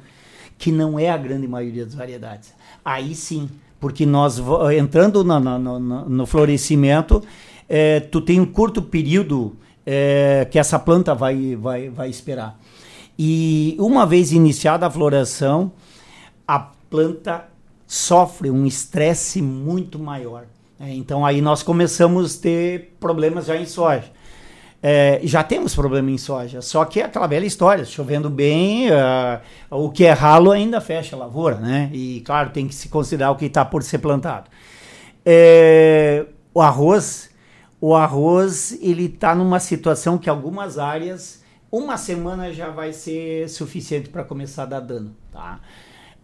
que 0.60 0.72
não 0.72 1.00
é 1.00 1.10
a 1.10 1.18
grande 1.18 1.48
maioria 1.48 1.84
das 1.84 1.96
variedades, 1.96 2.54
aí 2.86 3.16
sim, 3.16 3.50
porque 3.80 4.06
nós 4.06 4.40
entrando 4.78 5.24
no, 5.24 5.40
no, 5.40 5.80
no, 5.80 6.08
no 6.08 6.26
florescimento, 6.28 7.24
é, 7.68 8.00
tu 8.00 8.22
tem 8.22 8.40
um 8.40 8.46
curto 8.46 8.80
período 8.80 9.58
é, 9.84 10.48
que 10.52 10.60
essa 10.60 10.78
planta 10.78 11.16
vai, 11.16 11.56
vai, 11.56 11.90
vai 11.90 12.12
esperar. 12.12 12.60
E 13.18 13.76
uma 13.80 14.06
vez 14.06 14.32
iniciada 14.32 14.86
a 14.86 14.92
floração, 14.92 15.72
a 16.48 16.60
planta 16.60 17.46
sofre 17.88 18.52
um 18.52 18.68
estresse 18.68 19.42
muito 19.42 19.98
maior. 19.98 20.46
É, 20.82 20.94
então 20.96 21.24
aí 21.24 21.42
nós 21.42 21.62
começamos 21.62 22.38
a 22.38 22.42
ter 22.42 22.96
problemas 23.00 23.46
já 23.46 23.56
em 23.56 23.66
soja. 23.66 24.12
É, 24.84 25.20
já 25.24 25.44
temos 25.44 25.76
problema 25.76 26.10
em 26.10 26.18
soja, 26.18 26.60
só 26.60 26.84
que 26.86 27.00
é 27.00 27.06
aquela 27.06 27.28
velha 27.28 27.46
história, 27.46 27.86
chovendo 27.86 28.32
bem, 28.32 28.90
uh, 28.90 29.40
o 29.70 29.92
que 29.92 30.04
é 30.04 30.12
ralo 30.12 30.50
ainda 30.50 30.82
fecha 30.82 31.16
a 31.16 31.20
lavoura, 31.20 31.58
né? 31.58 31.92
E 31.94 32.22
claro, 32.22 32.50
tem 32.50 32.68
que 32.68 32.74
se 32.74 32.90
considerar 32.90 33.30
o 33.30 33.36
que 33.36 33.46
está 33.46 33.64
por 33.64 33.84
ser 33.84 34.00
plantado. 34.00 34.50
É, 35.24 36.26
o 36.52 36.60
arroz, 36.62 37.30
o 37.80 37.94
arroz, 37.94 38.76
ele 38.82 39.06
está 39.06 39.36
numa 39.36 39.60
situação 39.60 40.18
que 40.18 40.28
algumas 40.28 40.80
áreas, 40.80 41.44
uma 41.72 41.96
semana 41.96 42.52
já 42.52 42.72
vai 42.72 42.92
ser 42.92 43.48
suficiente 43.50 44.10
para 44.10 44.24
começar 44.24 44.64
a 44.64 44.66
dar 44.66 44.80
dano, 44.80 45.16
tá? 45.32 45.60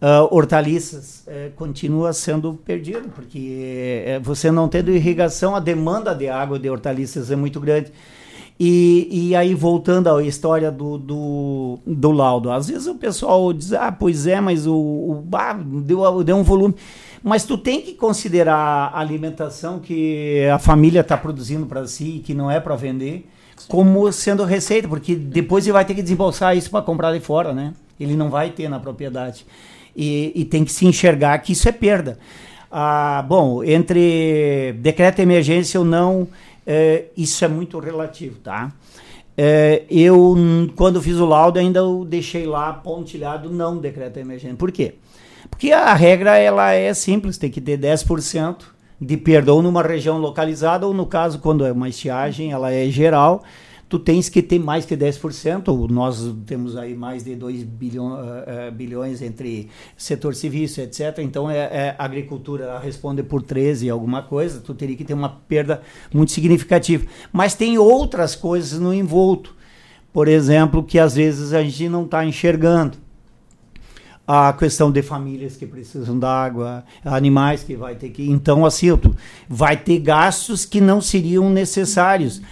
Uh, 0.00 0.32
hortaliças 0.32 1.24
uh, 1.26 1.50
continua 1.56 2.12
sendo 2.12 2.54
perdido, 2.54 3.08
porque 3.08 4.04
uh, 4.16 4.22
você 4.22 4.48
não 4.48 4.68
tendo 4.68 4.92
irrigação, 4.92 5.56
a 5.56 5.60
demanda 5.60 6.14
de 6.14 6.28
água 6.28 6.56
de 6.56 6.70
hortaliças 6.70 7.32
é 7.32 7.36
muito 7.36 7.58
grande. 7.58 7.90
E, 8.60 9.08
e 9.10 9.36
aí, 9.36 9.54
voltando 9.54 10.08
à 10.08 10.22
história 10.22 10.70
do, 10.70 10.98
do, 10.98 11.78
do 11.84 12.12
laudo, 12.12 12.50
às 12.50 12.68
vezes 12.68 12.86
o 12.86 12.94
pessoal 12.94 13.52
diz, 13.52 13.72
ah, 13.72 13.90
pois 13.90 14.26
é, 14.26 14.40
mas 14.40 14.68
o, 14.68 14.74
o 14.74 15.24
ah, 15.32 15.52
deu, 15.54 16.22
deu 16.22 16.36
um 16.36 16.44
volume. 16.44 16.76
Mas 17.22 17.44
tu 17.44 17.58
tem 17.58 17.80
que 17.80 17.94
considerar 17.94 18.92
a 18.92 19.00
alimentação 19.00 19.80
que 19.80 20.46
a 20.46 20.60
família 20.60 21.00
está 21.00 21.16
produzindo 21.16 21.66
para 21.66 21.86
si, 21.86 22.22
que 22.24 22.34
não 22.34 22.48
é 22.48 22.60
para 22.60 22.76
vender, 22.76 23.28
como 23.66 24.10
sendo 24.12 24.44
receita, 24.44 24.86
porque 24.86 25.16
depois 25.16 25.64
ele 25.64 25.72
vai 25.72 25.84
ter 25.84 25.94
que 25.94 26.02
desembolsar 26.02 26.56
isso 26.56 26.70
para 26.70 26.82
comprar 26.82 27.12
de 27.12 27.20
fora, 27.20 27.52
né? 27.52 27.74
Ele 27.98 28.16
não 28.16 28.30
vai 28.30 28.50
ter 28.50 28.68
na 28.68 28.78
propriedade. 28.78 29.46
E, 29.96 30.32
e 30.34 30.44
tem 30.44 30.64
que 30.64 30.72
se 30.72 30.86
enxergar 30.86 31.38
que 31.38 31.52
isso 31.52 31.68
é 31.68 31.72
perda. 31.72 32.18
Ah, 32.70 33.24
bom, 33.26 33.64
entre 33.64 34.74
decreto 34.80 35.16
de 35.16 35.22
emergência 35.22 35.80
ou 35.80 35.86
não 35.86 36.28
é, 36.66 37.06
isso 37.16 37.42
é 37.44 37.48
muito 37.48 37.78
relativo, 37.78 38.38
tá? 38.40 38.70
É, 39.34 39.84
eu, 39.88 40.36
quando 40.76 41.00
fiz 41.00 41.16
o 41.16 41.24
laudo, 41.24 41.58
ainda 41.58 41.78
eu 41.78 42.04
deixei 42.04 42.44
lá 42.44 42.72
pontilhado 42.72 43.48
não 43.48 43.78
decreto 43.78 44.18
emergente. 44.18 44.56
Por 44.56 44.70
quê? 44.70 44.96
Porque 45.48 45.72
a 45.72 45.94
regra 45.94 46.36
ela 46.36 46.72
é 46.72 46.92
simples, 46.92 47.38
tem 47.38 47.50
que 47.50 47.60
ter 47.60 47.78
10% 47.78 48.64
de 49.00 49.16
perda 49.16 49.54
ou 49.54 49.62
numa 49.62 49.82
região 49.82 50.18
localizada, 50.18 50.86
ou 50.86 50.92
no 50.92 51.06
caso, 51.06 51.38
quando 51.38 51.64
é 51.64 51.72
uma 51.72 51.88
estiagem, 51.88 52.52
ela 52.52 52.70
é 52.70 52.86
geral, 52.90 53.42
tu 53.88 53.98
tens 53.98 54.28
que 54.28 54.42
ter 54.42 54.58
mais 54.58 54.84
que 54.84 54.96
10%. 54.96 55.88
Nós 55.90 56.34
temos 56.46 56.76
aí 56.76 56.94
mais 56.94 57.24
de 57.24 57.34
2 57.34 57.62
bilhões, 57.62 58.12
uh, 58.12 58.68
uh, 58.68 58.72
bilhões 58.72 59.22
entre 59.22 59.68
setor 59.96 60.34
serviço, 60.34 60.80
etc. 60.80 61.18
Então, 61.18 61.50
é, 61.50 61.56
é, 61.56 61.96
a 61.98 62.04
agricultura 62.04 62.78
responde 62.78 63.22
por 63.22 63.42
13 63.42 63.88
alguma 63.88 64.22
coisa, 64.22 64.60
tu 64.60 64.74
teria 64.74 64.96
que 64.96 65.04
ter 65.04 65.14
uma 65.14 65.28
perda 65.28 65.80
muito 66.12 66.32
significativa. 66.32 67.06
Mas 67.32 67.54
tem 67.54 67.78
outras 67.78 68.36
coisas 68.36 68.78
no 68.78 68.92
envolto. 68.92 69.56
Por 70.12 70.28
exemplo, 70.28 70.82
que 70.82 70.98
às 70.98 71.14
vezes 71.14 71.52
a 71.52 71.62
gente 71.62 71.88
não 71.88 72.04
está 72.04 72.24
enxergando 72.24 72.98
a 74.26 74.52
questão 74.52 74.90
de 74.90 75.00
famílias 75.00 75.56
que 75.56 75.66
precisam 75.66 76.18
d'água, 76.18 76.84
animais 77.02 77.62
que 77.62 77.74
vai 77.74 77.94
ter 77.94 78.10
que. 78.10 78.30
Então, 78.30 78.66
assim, 78.66 78.88
vai 79.48 79.74
ter 79.74 79.98
gastos 80.00 80.66
que 80.66 80.82
não 80.82 81.00
seriam 81.00 81.48
necessários. 81.48 82.42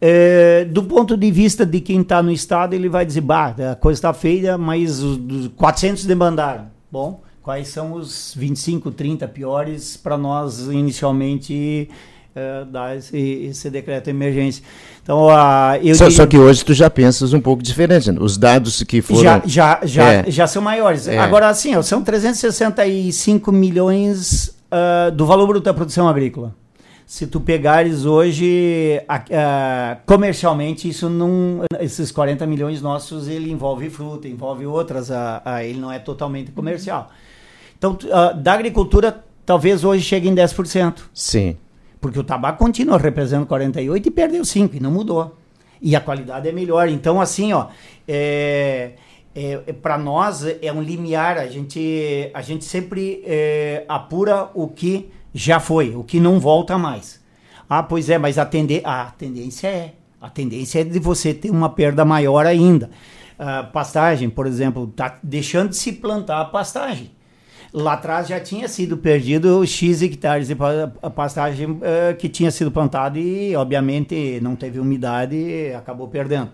É, 0.00 0.64
do 0.64 0.84
ponto 0.84 1.16
de 1.16 1.30
vista 1.30 1.66
de 1.66 1.80
quem 1.80 2.00
está 2.02 2.22
no 2.22 2.30
estado, 2.30 2.74
ele 2.74 2.88
vai 2.88 3.04
dizer: 3.04 3.20
bah, 3.20 3.54
a 3.72 3.74
coisa 3.74 3.98
está 3.98 4.12
feia, 4.12 4.56
mas 4.56 5.02
os 5.02 5.48
400 5.56 6.04
demandaram. 6.04 6.66
Bom, 6.90 7.20
quais 7.42 7.68
são 7.68 7.92
os 7.94 8.32
25, 8.36 8.92
30 8.92 9.26
piores 9.26 9.96
para 9.96 10.16
nós 10.16 10.60
inicialmente 10.68 11.90
é, 12.34 12.64
dar 12.64 12.96
esse, 12.96 13.18
esse, 13.18 13.68
decreto 13.70 14.04
de 14.04 14.10
emergência? 14.10 14.62
Então, 15.02 15.26
uh, 15.26 15.74
eu 15.82 15.94
só, 15.96 16.04
diria... 16.04 16.16
só, 16.16 16.26
que 16.26 16.38
hoje 16.38 16.64
tu 16.64 16.72
já 16.72 16.88
pensas 16.88 17.32
um 17.32 17.40
pouco 17.40 17.60
diferente. 17.60 18.12
Né? 18.12 18.18
Os 18.20 18.38
dados 18.38 18.84
que 18.84 19.02
foram. 19.02 19.22
Já, 19.22 19.42
já, 19.44 19.80
já, 19.82 20.12
é. 20.12 20.30
já 20.30 20.46
são 20.46 20.62
maiores. 20.62 21.08
É. 21.08 21.18
Agora, 21.18 21.48
assim, 21.48 21.80
são 21.82 22.04
365 22.04 23.50
milhões 23.50 24.56
uh, 24.70 25.10
do 25.10 25.26
valor 25.26 25.48
bruto 25.48 25.64
da 25.64 25.74
produção 25.74 26.08
agrícola 26.08 26.54
se 27.08 27.26
tu 27.26 27.40
pegares 27.40 28.04
hoje 28.04 29.02
comercialmente 30.04 30.90
isso 30.90 31.08
não 31.08 31.62
esses 31.80 32.12
40 32.12 32.46
milhões 32.46 32.82
nossos 32.82 33.28
ele 33.28 33.50
envolve 33.50 33.88
fruta 33.88 34.28
envolve 34.28 34.66
outras 34.66 35.08
ele 35.64 35.78
não 35.78 35.90
é 35.90 35.98
totalmente 35.98 36.50
comercial. 36.50 37.08
Então 37.78 37.96
da 38.42 38.52
agricultura 38.52 39.24
talvez 39.46 39.84
hoje 39.84 40.04
chegue 40.04 40.28
em 40.28 40.34
10% 40.34 41.04
sim. 41.14 41.56
Porque 41.98 42.18
o 42.18 42.22
tabaco 42.22 42.58
continua 42.58 42.98
representando 42.98 43.46
48 43.46 44.06
e 44.06 44.10
perdeu 44.10 44.44
5 44.44 44.76
e 44.76 44.80
não 44.80 44.90
mudou. 44.90 45.34
E 45.80 45.96
a 45.96 46.02
qualidade 46.02 46.46
é 46.46 46.52
melhor. 46.52 46.90
Então 46.90 47.22
assim 47.22 47.54
ó 47.54 47.68
é, 48.06 48.92
é, 49.34 49.60
é 49.66 49.72
para 49.72 49.96
nós 49.96 50.44
é 50.44 50.70
um 50.70 50.82
limiar. 50.82 51.38
A 51.38 51.46
gente 51.46 52.30
a 52.34 52.42
gente 52.42 52.66
sempre 52.66 53.22
é, 53.24 53.86
apura 53.88 54.50
o 54.52 54.68
que 54.68 55.08
já 55.34 55.60
foi, 55.60 55.94
o 55.94 56.02
que 56.02 56.18
não 56.18 56.40
volta 56.40 56.78
mais. 56.78 57.20
Ah, 57.68 57.82
pois 57.82 58.08
é, 58.08 58.16
mas 58.16 58.38
a, 58.38 58.46
tende 58.46 58.80
a 58.84 59.12
tendência 59.16 59.68
é. 59.68 59.94
A 60.20 60.28
tendência 60.28 60.80
é 60.80 60.84
de 60.84 60.98
você 60.98 61.32
ter 61.32 61.50
uma 61.50 61.68
perda 61.68 62.04
maior 62.04 62.46
ainda. 62.46 62.90
Uh, 63.38 63.70
pastagem, 63.70 64.28
por 64.28 64.46
exemplo, 64.46 64.88
está 64.90 65.18
deixando 65.22 65.68
de 65.68 65.76
se 65.76 65.92
plantar 65.92 66.40
a 66.40 66.44
pastagem. 66.44 67.10
Lá 67.72 67.92
atrás 67.92 68.26
já 68.26 68.40
tinha 68.40 68.66
sido 68.66 68.96
perdido 68.96 69.64
X 69.66 70.02
hectares 70.02 70.48
de 70.48 70.56
pastagem 71.14 71.70
uh, 71.70 72.16
que 72.18 72.28
tinha 72.28 72.50
sido 72.50 72.70
plantado 72.70 73.18
e, 73.18 73.54
obviamente, 73.54 74.40
não 74.42 74.56
teve 74.56 74.80
umidade 74.80 75.36
e 75.36 75.74
acabou 75.74 76.08
perdendo. 76.08 76.50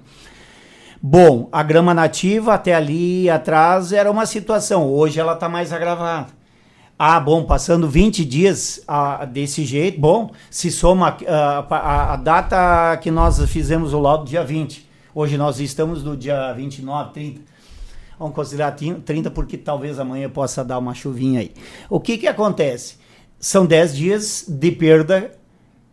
Bom, 1.00 1.48
a 1.52 1.62
grama 1.62 1.94
nativa 1.94 2.54
até 2.54 2.74
ali 2.74 3.30
atrás 3.30 3.92
era 3.92 4.10
uma 4.10 4.26
situação, 4.26 4.90
hoje 4.90 5.20
ela 5.20 5.34
está 5.34 5.48
mais 5.48 5.72
agravada. 5.72 6.43
Ah, 6.98 7.18
bom, 7.18 7.44
passando 7.44 7.88
20 7.88 8.24
dias 8.24 8.80
ah, 8.86 9.24
desse 9.24 9.64
jeito, 9.64 10.00
bom, 10.00 10.30
se 10.48 10.70
soma 10.70 11.16
ah, 11.26 11.66
a, 11.68 12.12
a, 12.14 12.16
data 12.16 12.96
que 12.98 13.10
nós 13.10 13.38
fizemos 13.50 13.92
o 13.92 13.98
laudo, 13.98 14.24
dia 14.24 14.44
20. 14.44 14.88
Hoje 15.12 15.36
nós 15.36 15.58
estamos 15.58 16.04
no 16.04 16.16
dia 16.16 16.52
29, 16.52 17.12
30. 17.12 17.40
Vamos 18.18 18.34
considerar 18.34 18.72
30 18.72 19.30
porque 19.32 19.56
talvez 19.56 19.98
amanhã 19.98 20.28
possa 20.28 20.64
dar 20.64 20.78
uma 20.78 20.94
chuvinha 20.94 21.40
aí. 21.40 21.52
O 21.90 21.98
que 21.98 22.16
que 22.16 22.28
acontece? 22.28 22.96
São 23.40 23.66
10 23.66 23.96
dias 23.96 24.44
de 24.48 24.70
perda 24.70 25.32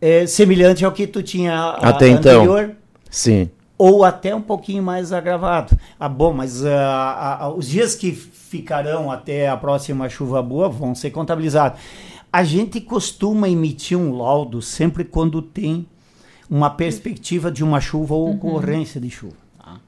é, 0.00 0.26
semelhante 0.26 0.84
ao 0.84 0.92
que 0.92 1.06
tu 1.06 1.22
tinha 1.22 1.70
Até 1.80 2.10
anterior. 2.10 2.62
Então. 2.62 2.76
Sim. 3.10 3.50
Ou 3.84 4.04
até 4.04 4.32
um 4.32 4.40
pouquinho 4.40 4.80
mais 4.80 5.12
agravado. 5.12 5.76
Ah, 5.98 6.08
bom, 6.08 6.32
mas 6.32 6.62
uh, 6.62 7.52
os 7.56 7.66
dias 7.66 7.96
que 7.96 8.12
ficarão 8.12 9.10
até 9.10 9.48
a 9.48 9.56
próxima 9.56 10.08
chuva 10.08 10.40
boa 10.40 10.68
vão 10.68 10.94
ser 10.94 11.10
contabilizados. 11.10 11.80
A 12.32 12.44
gente 12.44 12.80
costuma 12.80 13.48
emitir 13.48 13.98
um 13.98 14.16
laudo 14.16 14.62
sempre 14.62 15.02
quando 15.02 15.42
tem 15.42 15.84
uma 16.48 16.70
perspectiva 16.70 17.50
de 17.50 17.64
uma 17.64 17.80
chuva 17.80 18.14
ou 18.14 18.28
uhum. 18.28 18.36
ocorrência 18.36 19.00
de 19.00 19.10
chuva. 19.10 19.34
Tá? 19.58 19.80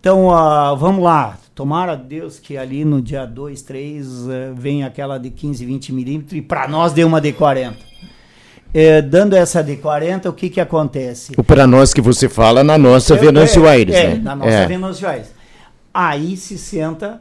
Então, 0.00 0.26
uh, 0.26 0.76
vamos 0.76 1.04
lá. 1.04 1.38
Tomara 1.54 1.94
Deus 1.94 2.40
que 2.40 2.56
ali 2.56 2.84
no 2.84 3.00
dia 3.00 3.24
2, 3.26 3.62
3 3.62 4.08
uh, 4.08 4.28
venha 4.56 4.88
aquela 4.88 5.18
de 5.18 5.30
15, 5.30 5.64
20 5.64 5.92
milímetros 5.92 6.36
e 6.36 6.42
para 6.42 6.66
nós 6.66 6.92
dê 6.92 7.04
uma 7.04 7.20
de 7.20 7.32
40. 7.32 7.89
É, 8.72 9.02
dando 9.02 9.34
essa 9.34 9.62
de 9.62 9.76
40, 9.76 10.30
o 10.30 10.32
que 10.32 10.48
que 10.48 10.60
acontece? 10.60 11.32
O 11.36 11.42
para 11.42 11.66
nós 11.66 11.92
que 11.92 12.00
você 12.00 12.28
fala 12.28 12.62
na 12.62 12.78
nossa 12.78 13.16
Venâncio 13.16 13.66
Aires, 13.66 13.94
é, 13.94 14.14
né? 14.14 14.20
na 14.22 14.36
nossa 14.36 14.50
é. 14.50 14.66
Venâncio 14.66 15.08
Aires. 15.08 15.32
Aí 15.92 16.36
se 16.36 16.56
senta 16.56 17.20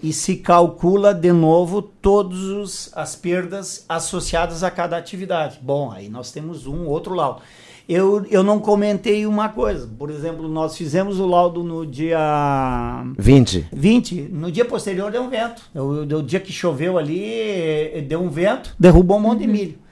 e 0.00 0.12
se 0.12 0.36
calcula 0.36 1.12
de 1.12 1.32
novo 1.32 1.82
todas 1.82 2.90
as 2.94 3.16
perdas 3.16 3.84
associadas 3.88 4.62
a 4.62 4.70
cada 4.70 4.96
atividade. 4.96 5.58
Bom, 5.60 5.90
aí 5.90 6.08
nós 6.08 6.30
temos 6.30 6.66
um 6.66 6.86
outro 6.86 7.14
laudo. 7.14 7.40
Eu, 7.88 8.26
eu 8.30 8.42
não 8.42 8.58
comentei 8.58 9.26
uma 9.26 9.48
coisa. 9.48 9.88
Por 9.98 10.10
exemplo, 10.10 10.48
nós 10.48 10.76
fizemos 10.76 11.18
o 11.20 11.26
laudo 11.26 11.62
no 11.62 11.86
dia 11.86 13.04
20. 13.16 13.68
20. 13.72 14.14
No 14.32 14.50
dia 14.50 14.64
posterior 14.64 15.10
deu 15.10 15.22
um 15.22 15.28
vento. 15.28 15.62
O, 15.74 16.02
o 16.02 16.22
dia 16.22 16.40
que 16.40 16.52
choveu 16.52 16.98
ali, 16.98 18.04
deu 18.08 18.20
um 18.20 18.28
vento, 18.28 18.74
derrubou 18.78 19.18
um 19.18 19.20
monte 19.20 19.40
de 19.40 19.46
milho. 19.46 19.85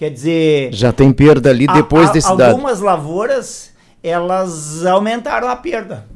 Quer 0.00 0.08
dizer. 0.08 0.72
Já 0.72 0.94
tem 0.94 1.12
perda 1.12 1.50
ali 1.50 1.66
depois 1.66 2.06
a, 2.06 2.08
a, 2.08 2.12
desse 2.14 2.28
dado. 2.34 2.52
Algumas 2.52 2.80
lavouras, 2.80 3.70
elas 4.02 4.86
aumentaram 4.86 5.46
a 5.46 5.54
perda. 5.54 6.06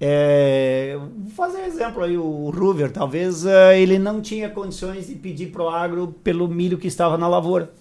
É, 0.00 0.96
vou 0.96 1.30
fazer 1.30 1.58
um 1.58 1.64
exemplo 1.64 2.04
aí, 2.04 2.16
o 2.16 2.50
Ruver, 2.50 2.92
talvez 2.92 3.44
uh, 3.44 3.72
ele 3.74 3.98
não 3.98 4.20
tinha 4.20 4.48
condições 4.48 5.08
de 5.08 5.16
pedir 5.16 5.46
pro 5.46 5.68
agro 5.68 6.14
pelo 6.22 6.46
milho 6.46 6.78
que 6.78 6.86
estava 6.86 7.18
na 7.18 7.26
lavoura. 7.26 7.72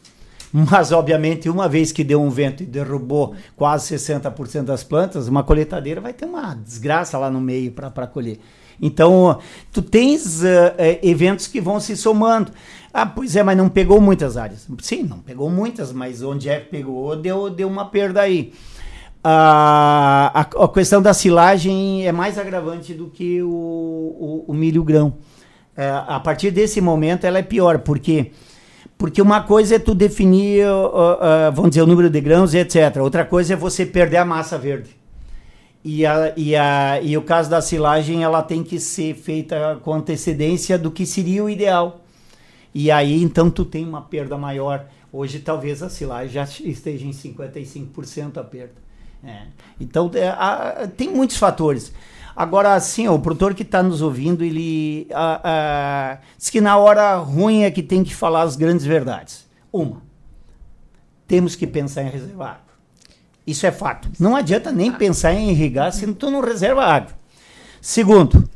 Mas, 0.51 0.91
obviamente, 0.91 1.47
uma 1.47 1.69
vez 1.69 1.91
que 1.91 2.03
deu 2.03 2.23
um 2.23 2.31
vento 2.31 2.63
e 2.63 2.65
derrubou 2.65 3.35
quase 3.55 3.95
60% 3.95 4.63
das 4.63 4.83
plantas, 4.83 5.27
uma 5.27 5.43
coletadeira 5.43 6.01
vai 6.01 6.11
ter 6.11 6.25
uma 6.25 6.55
desgraça 6.55 7.19
lá 7.19 7.29
no 7.29 7.39
meio 7.39 7.71
para 7.71 8.07
colher. 8.07 8.39
Então, 8.81 9.39
tu 9.71 9.81
tens 9.81 10.41
uh, 10.41 10.45
eventos 11.01 11.47
que 11.47 11.61
vão 11.61 11.79
se 11.79 11.95
somando. 11.95 12.51
Ah, 12.93 13.05
pois 13.05 13.35
é, 13.35 13.43
mas 13.43 13.57
não 13.57 13.67
pegou 13.67 13.99
muitas 13.99 14.37
áreas. 14.37 14.67
Sim, 14.79 15.03
não 15.03 15.19
pegou 15.19 15.49
muitas, 15.49 15.91
mas 15.91 16.21
onde 16.21 16.49
é 16.49 16.59
que 16.59 16.69
pegou, 16.69 17.15
deu, 17.15 17.49
deu 17.49 17.67
uma 17.67 17.85
perda 17.85 18.21
aí. 18.21 18.53
a, 19.23 20.31
a, 20.33 20.63
a, 20.63 20.67
questão 20.69 21.01
da 21.01 21.13
silagem 21.13 22.07
é 22.07 22.11
mais 22.11 22.37
agravante 22.37 22.93
do 22.93 23.07
que 23.07 23.41
o, 23.41 23.49
o, 23.49 24.45
o 24.47 24.53
milho 24.53 24.83
grão. 24.83 25.15
É, 25.75 25.89
a 26.07 26.19
partir 26.21 26.51
desse 26.51 26.79
momento 26.79 27.25
ela 27.25 27.39
é 27.39 27.41
pior, 27.41 27.79
porque 27.79 28.31
porque 28.97 29.21
uma 29.21 29.41
coisa 29.43 29.75
é 29.75 29.79
tu 29.79 29.93
definir, 29.93 30.65
uh, 30.65 30.85
uh, 30.85 31.51
vamos 31.53 31.71
dizer, 31.71 31.81
o 31.81 31.87
número 31.87 32.09
de 32.09 32.21
grãos 32.21 32.53
etc. 32.53 32.95
Outra 33.01 33.25
coisa 33.25 33.53
é 33.53 33.55
você 33.57 33.85
perder 33.85 34.17
a 34.17 34.25
massa 34.25 34.57
verde. 34.57 34.94
E, 35.87 36.03
a, 36.03 36.33
e, 36.35 36.55
a, 36.55 36.99
e 36.99 37.15
o 37.15 37.21
caso 37.21 37.47
da 37.47 37.61
silagem, 37.61 38.23
ela 38.23 38.41
tem 38.41 38.63
que 38.63 38.79
ser 38.79 39.13
feita 39.13 39.79
com 39.83 39.93
antecedência 39.93 40.79
do 40.79 40.89
que 40.89 41.05
seria 41.05 41.43
o 41.43 41.49
ideal. 41.49 42.01
E 42.73 42.89
aí, 42.89 43.21
então, 43.21 43.51
tu 43.51 43.63
tem 43.63 43.85
uma 43.85 44.01
perda 44.01 44.35
maior. 44.35 44.87
Hoje, 45.13 45.37
talvez 45.37 45.83
a 45.83 45.89
silagem 45.89 46.33
já 46.33 46.43
esteja 46.43 47.05
em 47.05 47.11
55% 47.11 48.37
a 48.37 48.43
perda. 48.43 48.73
É. 49.23 49.43
Então, 49.79 50.09
é, 50.15 50.29
a, 50.29 50.89
tem 50.97 51.07
muitos 51.07 51.37
fatores. 51.37 51.93
Agora, 52.35 52.73
assim, 52.73 53.07
o 53.07 53.19
produtor 53.19 53.53
que 53.53 53.61
está 53.61 53.83
nos 53.83 54.01
ouvindo, 54.01 54.43
ele 54.43 55.07
a, 55.13 55.41
a, 55.43 56.17
diz 56.35 56.49
que 56.49 56.59
na 56.59 56.77
hora 56.77 57.15
ruim 57.17 57.61
é 57.61 57.69
que 57.69 57.83
tem 57.83 58.03
que 58.03 58.15
falar 58.15 58.41
as 58.41 58.55
grandes 58.55 58.87
verdades. 58.87 59.45
Uma, 59.71 60.01
temos 61.27 61.55
que 61.55 61.67
pensar 61.67 62.01
em 62.01 62.09
reservar. 62.09 62.64
Isso 63.45 63.65
é 63.65 63.71
fato. 63.71 64.09
Não 64.19 64.35
adianta 64.35 64.71
nem 64.71 64.91
pensar 64.91 65.33
em 65.33 65.51
irrigar 65.51 65.91
se 65.91 66.11
tu 66.13 66.31
não 66.31 66.41
reserva 66.41 66.83
água. 66.83 67.11
Segundo, 67.79 68.49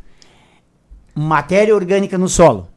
matéria 1.13 1.75
orgânica 1.75 2.17
no 2.17 2.27
solo. 2.27 2.67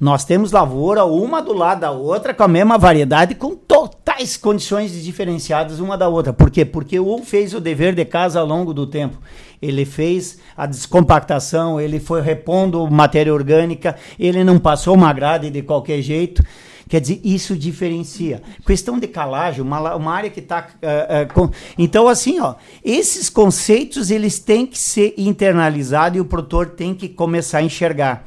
Nós 0.00 0.24
temos 0.24 0.50
lavoura 0.50 1.04
uma 1.04 1.42
do 1.42 1.52
lado 1.52 1.82
da 1.82 1.90
outra 1.90 2.32
com 2.32 2.42
a 2.42 2.48
mesma 2.48 2.78
variedade, 2.78 3.34
com 3.34 3.54
totais 3.54 4.34
condições 4.34 4.92
diferenciadas 5.04 5.78
uma 5.78 5.96
da 5.96 6.08
outra. 6.08 6.32
Por 6.32 6.50
quê? 6.50 6.64
Porque 6.64 6.98
um 6.98 7.22
fez 7.22 7.52
o 7.52 7.60
dever 7.60 7.94
de 7.94 8.06
casa 8.06 8.40
ao 8.40 8.46
longo 8.46 8.72
do 8.72 8.86
tempo. 8.86 9.18
Ele 9.60 9.84
fez 9.84 10.38
a 10.56 10.64
descompactação, 10.64 11.78
ele 11.78 12.00
foi 12.00 12.22
repondo 12.22 12.90
matéria 12.90 13.32
orgânica, 13.32 13.94
ele 14.18 14.42
não 14.42 14.58
passou 14.58 14.94
uma 14.94 15.12
grade 15.12 15.50
de 15.50 15.60
qualquer 15.60 16.00
jeito. 16.00 16.42
Quer 16.90 17.00
dizer, 17.00 17.20
isso 17.22 17.56
diferencia. 17.56 18.42
Questão 18.66 18.98
de 18.98 19.06
calagem, 19.06 19.62
uma, 19.62 19.94
uma 19.94 20.12
área 20.12 20.28
que 20.28 20.40
está. 20.40 20.62
Uh, 20.62 20.66
eh, 20.82 21.28
uh, 21.36 21.44
eh, 21.44 21.50
então, 21.78 22.08
assim, 22.08 22.40
ó, 22.40 22.56
esses 22.84 23.30
conceitos 23.30 24.10
eles 24.10 24.40
têm 24.40 24.66
que 24.66 24.76
ser 24.76 25.14
internalizados 25.16 26.18
e 26.18 26.20
o 26.20 26.24
produtor 26.24 26.70
tem 26.70 26.92
que 26.92 27.08
começar 27.08 27.58
a 27.58 27.62
enxergar. 27.62 28.26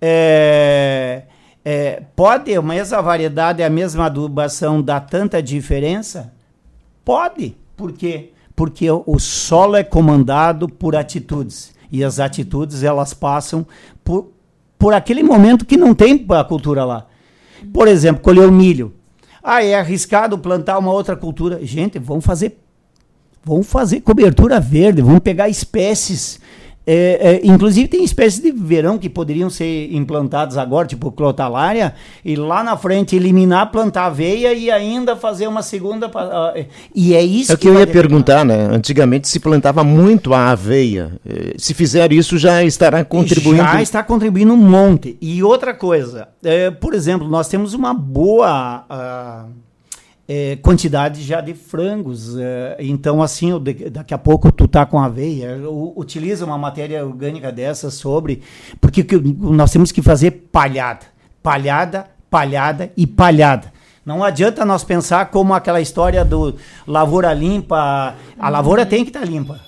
É, 0.00 1.24
é, 1.64 2.04
pode 2.14 2.54
a 2.54 2.62
mesma 2.62 3.02
variedade, 3.02 3.60
a 3.60 3.68
mesma 3.68 4.06
adubação 4.06 4.80
dar 4.80 5.00
tanta 5.00 5.42
diferença? 5.42 6.32
Pode. 7.04 7.56
Por 7.76 7.90
quê? 7.90 8.30
Porque 8.54 8.88
o 8.88 9.18
solo 9.18 9.74
é 9.74 9.82
comandado 9.82 10.68
por 10.68 10.94
atitudes. 10.94 11.74
E 11.90 12.04
as 12.04 12.20
atitudes, 12.20 12.84
elas 12.84 13.12
passam 13.12 13.66
por, 14.04 14.30
por 14.78 14.94
aquele 14.94 15.24
momento 15.24 15.64
que 15.64 15.76
não 15.76 15.92
tem 15.92 16.24
a 16.28 16.44
cultura 16.44 16.84
lá. 16.84 17.09
Por 17.72 17.88
exemplo, 17.88 18.22
colher 18.22 18.48
o 18.48 18.52
milho. 18.52 18.94
Ah, 19.42 19.62
é 19.62 19.74
arriscado 19.74 20.38
plantar 20.38 20.78
uma 20.78 20.92
outra 20.92 21.16
cultura. 21.16 21.58
Gente, 21.64 21.98
vamos 21.98 22.24
fazer 22.24 22.58
vamos 23.42 23.66
fazer 23.66 24.02
cobertura 24.02 24.60
verde, 24.60 25.00
vamos 25.00 25.20
pegar 25.20 25.48
espécies 25.48 26.38
é, 26.92 27.34
é, 27.34 27.40
inclusive 27.44 27.86
tem 27.86 28.02
espécies 28.02 28.40
de 28.40 28.50
verão 28.50 28.98
que 28.98 29.08
poderiam 29.08 29.48
ser 29.48 29.94
implantadas 29.94 30.58
agora, 30.58 30.88
tipo 30.88 31.12
clotalária, 31.12 31.94
e 32.24 32.34
lá 32.34 32.64
na 32.64 32.76
frente 32.76 33.14
eliminar, 33.14 33.70
plantar 33.70 34.06
aveia 34.06 34.52
e 34.52 34.72
ainda 34.72 35.14
fazer 35.14 35.46
uma 35.46 35.62
segunda. 35.62 36.08
Uh, 36.08 36.66
e 36.92 37.14
é 37.14 37.22
isso 37.22 37.52
é 37.52 37.56
que, 37.56 37.62
que 37.62 37.68
eu 37.68 37.78
ia 37.78 37.86
perguntar, 37.86 38.44
né? 38.44 38.68
Antigamente 38.72 39.28
se 39.28 39.38
plantava 39.38 39.84
muito 39.84 40.34
a 40.34 40.50
aveia. 40.50 41.12
Eh, 41.24 41.54
se 41.56 41.74
fizer 41.74 42.12
isso, 42.12 42.36
já 42.36 42.64
estará 42.64 43.04
contribuindo. 43.04 43.62
Já 43.62 43.80
está 43.80 44.02
contribuindo 44.02 44.52
um 44.52 44.56
monte. 44.56 45.16
E 45.20 45.44
outra 45.44 45.72
coisa, 45.72 46.26
é, 46.42 46.72
por 46.72 46.92
exemplo, 46.92 47.28
nós 47.28 47.46
temos 47.46 47.72
uma 47.72 47.94
boa. 47.94 48.84
Uh, 48.90 49.69
é, 50.32 50.54
quantidade 50.54 51.24
já 51.24 51.40
de 51.40 51.54
frangos. 51.54 52.38
É, 52.38 52.76
então, 52.78 53.20
assim, 53.20 53.50
daqui 53.90 54.14
a 54.14 54.18
pouco 54.18 54.52
tu 54.52 54.68
tá 54.68 54.86
com 54.86 55.00
aveia, 55.00 55.58
utiliza 55.96 56.44
uma 56.44 56.56
matéria 56.56 57.04
orgânica 57.04 57.50
dessa 57.50 57.90
sobre. 57.90 58.40
Porque 58.80 59.04
nós 59.40 59.72
temos 59.72 59.90
que 59.90 60.00
fazer 60.00 60.30
palhada. 60.52 61.06
Palhada, 61.42 62.06
palhada 62.30 62.92
e 62.96 63.08
palhada. 63.08 63.72
Não 64.06 64.22
adianta 64.22 64.64
nós 64.64 64.84
pensar 64.84 65.26
como 65.32 65.52
aquela 65.52 65.80
história 65.80 66.24
do 66.24 66.54
lavoura 66.86 67.34
limpa. 67.34 68.14
A 68.38 68.48
lavoura 68.48 68.86
tem 68.86 69.02
que 69.02 69.10
estar 69.10 69.20
tá 69.20 69.26
limpa. 69.26 69.58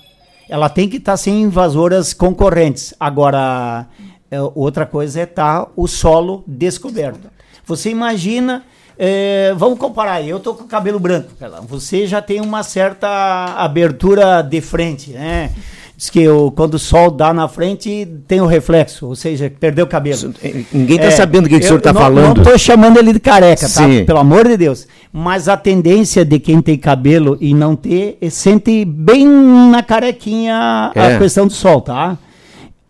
Ela 0.47 0.69
tem 0.69 0.87
que 0.87 0.95
estar 0.95 1.13
tá 1.13 1.17
sem 1.17 1.41
invasoras 1.41 2.13
concorrentes. 2.13 2.93
Agora, 2.97 3.85
é, 4.31 4.41
outra 4.55 4.85
coisa 4.85 5.19
é 5.19 5.23
estar 5.23 5.65
tá 5.65 5.71
o 5.75 5.89
solo 5.89 6.41
descoberto. 6.47 7.29
Você 7.65 7.89
imagina 7.89 8.63
é, 8.97 9.53
vamos 9.57 9.79
comparar, 9.79 10.21
eu 10.21 10.39
tô 10.39 10.53
com 10.53 10.63
o 10.63 10.67
cabelo 10.67 10.99
branco, 10.99 11.29
você 11.67 12.05
já 12.05 12.21
tem 12.21 12.39
uma 12.41 12.63
certa 12.63 13.55
abertura 13.57 14.41
de 14.41 14.61
frente, 14.61 15.11
né? 15.11 15.51
Diz 15.95 16.09
que 16.09 16.27
o, 16.27 16.51
quando 16.51 16.73
o 16.73 16.79
sol 16.79 17.11
dá 17.11 17.33
na 17.33 17.47
frente 17.47 18.07
tem 18.27 18.41
o 18.41 18.45
reflexo, 18.45 19.07
ou 19.07 19.15
seja, 19.15 19.51
perdeu 19.59 19.85
o 19.85 19.87
cabelo. 19.87 20.33
Ninguém 20.71 20.97
está 20.97 21.07
é, 21.07 21.11
sabendo 21.11 21.45
o 21.45 21.49
que, 21.49 21.59
que 21.59 21.63
o 21.63 21.67
senhor 21.67 21.77
está 21.77 21.93
falando. 21.93 22.35
Não 22.35 22.43
estou 22.43 22.57
chamando 22.57 22.97
ele 22.97 23.13
de 23.13 23.19
careca, 23.19 23.69
tá? 23.69 23.83
Pelo 24.05 24.19
amor 24.19 24.47
de 24.47 24.57
Deus. 24.57 24.87
Mas 25.11 25.47
a 25.47 25.55
tendência 25.55 26.25
de 26.25 26.39
quem 26.39 26.61
tem 26.61 26.77
cabelo 26.77 27.37
e 27.39 27.53
não 27.53 27.75
ter, 27.75 28.17
é, 28.19 28.29
sente 28.29 28.83
bem 28.83 29.27
na 29.27 29.83
carequinha 29.83 30.91
é. 30.95 31.15
a 31.15 31.19
questão 31.19 31.45
do 31.45 31.53
sol, 31.53 31.79
tá? 31.79 32.17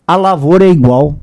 A 0.07 0.15
lavoura 0.15 0.65
é 0.65 0.69
igual 0.69 1.17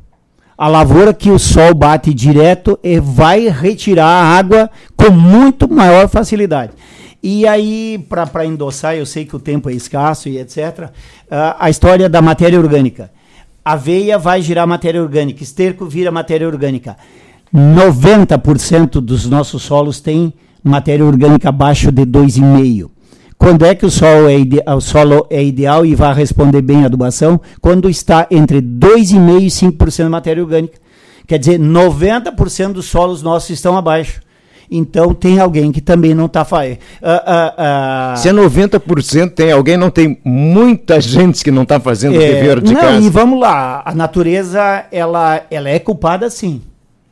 a 0.60 0.68
lavoura 0.68 1.14
que 1.14 1.30
o 1.30 1.38
sol 1.38 1.72
bate 1.72 2.12
direto 2.12 2.78
e 2.82 3.00
vai 3.00 3.48
retirar 3.48 4.04
a 4.04 4.36
água 4.36 4.70
com 4.94 5.10
muito 5.10 5.66
maior 5.66 6.06
facilidade. 6.06 6.72
E 7.22 7.46
aí, 7.46 8.04
para 8.10 8.44
endossar, 8.44 8.94
eu 8.94 9.06
sei 9.06 9.24
que 9.24 9.34
o 9.34 9.38
tempo 9.38 9.70
é 9.70 9.72
escasso 9.72 10.28
e 10.28 10.36
etc., 10.36 10.90
uh, 11.30 11.56
a 11.58 11.70
história 11.70 12.10
da 12.10 12.20
matéria 12.20 12.60
orgânica. 12.60 13.10
Aveia 13.64 14.18
vai 14.18 14.42
girar 14.42 14.66
matéria 14.66 15.02
orgânica, 15.02 15.42
esterco 15.42 15.86
vira 15.86 16.10
matéria 16.10 16.46
orgânica. 16.46 16.94
90% 17.54 19.00
dos 19.00 19.24
nossos 19.24 19.62
solos 19.62 19.98
tem 20.02 20.30
matéria 20.62 21.06
orgânica 21.06 21.48
abaixo 21.48 21.90
de 21.90 22.02
2,5%. 22.02 22.90
Quando 23.40 23.64
é 23.64 23.74
que 23.74 23.86
o 23.86 23.90
solo 23.90 24.28
é, 24.28 24.74
o 24.74 24.82
solo 24.82 25.26
é 25.30 25.42
ideal 25.42 25.86
e 25.86 25.94
vai 25.94 26.12
responder 26.12 26.60
bem 26.60 26.82
à 26.82 26.84
adubação? 26.84 27.40
Quando 27.58 27.88
está 27.88 28.26
entre 28.30 28.60
2,5% 28.60 29.40
e 29.40 29.46
5% 29.46 30.04
de 30.04 30.08
matéria 30.10 30.42
orgânica. 30.42 30.78
Quer 31.26 31.38
dizer, 31.38 31.58
90% 31.58 32.74
dos 32.74 32.84
solos 32.84 33.22
nossos 33.22 33.48
estão 33.48 33.78
abaixo. 33.78 34.20
Então 34.70 35.14
tem 35.14 35.40
alguém 35.40 35.72
que 35.72 35.80
também 35.80 36.14
não 36.14 36.26
está 36.26 36.44
fazendo. 36.44 36.80
Uh, 37.00 37.06
uh, 37.06 38.14
uh... 38.14 38.18
Se 38.18 38.28
é 38.28 38.32
90%, 38.32 39.30
tem 39.30 39.50
alguém, 39.50 39.78
não 39.78 39.88
tem 39.88 40.20
muita 40.22 41.00
gente 41.00 41.42
que 41.42 41.50
não 41.50 41.62
está 41.62 41.80
fazendo 41.80 42.18
o 42.18 42.20
é, 42.20 42.26
dever 42.26 42.60
de 42.60 42.74
não, 42.74 42.80
casa. 42.80 43.06
E 43.06 43.08
vamos 43.08 43.40
lá, 43.40 43.82
a 43.86 43.94
natureza 43.94 44.84
ela, 44.92 45.40
ela 45.50 45.70
é 45.70 45.78
culpada 45.78 46.28
sim. 46.28 46.60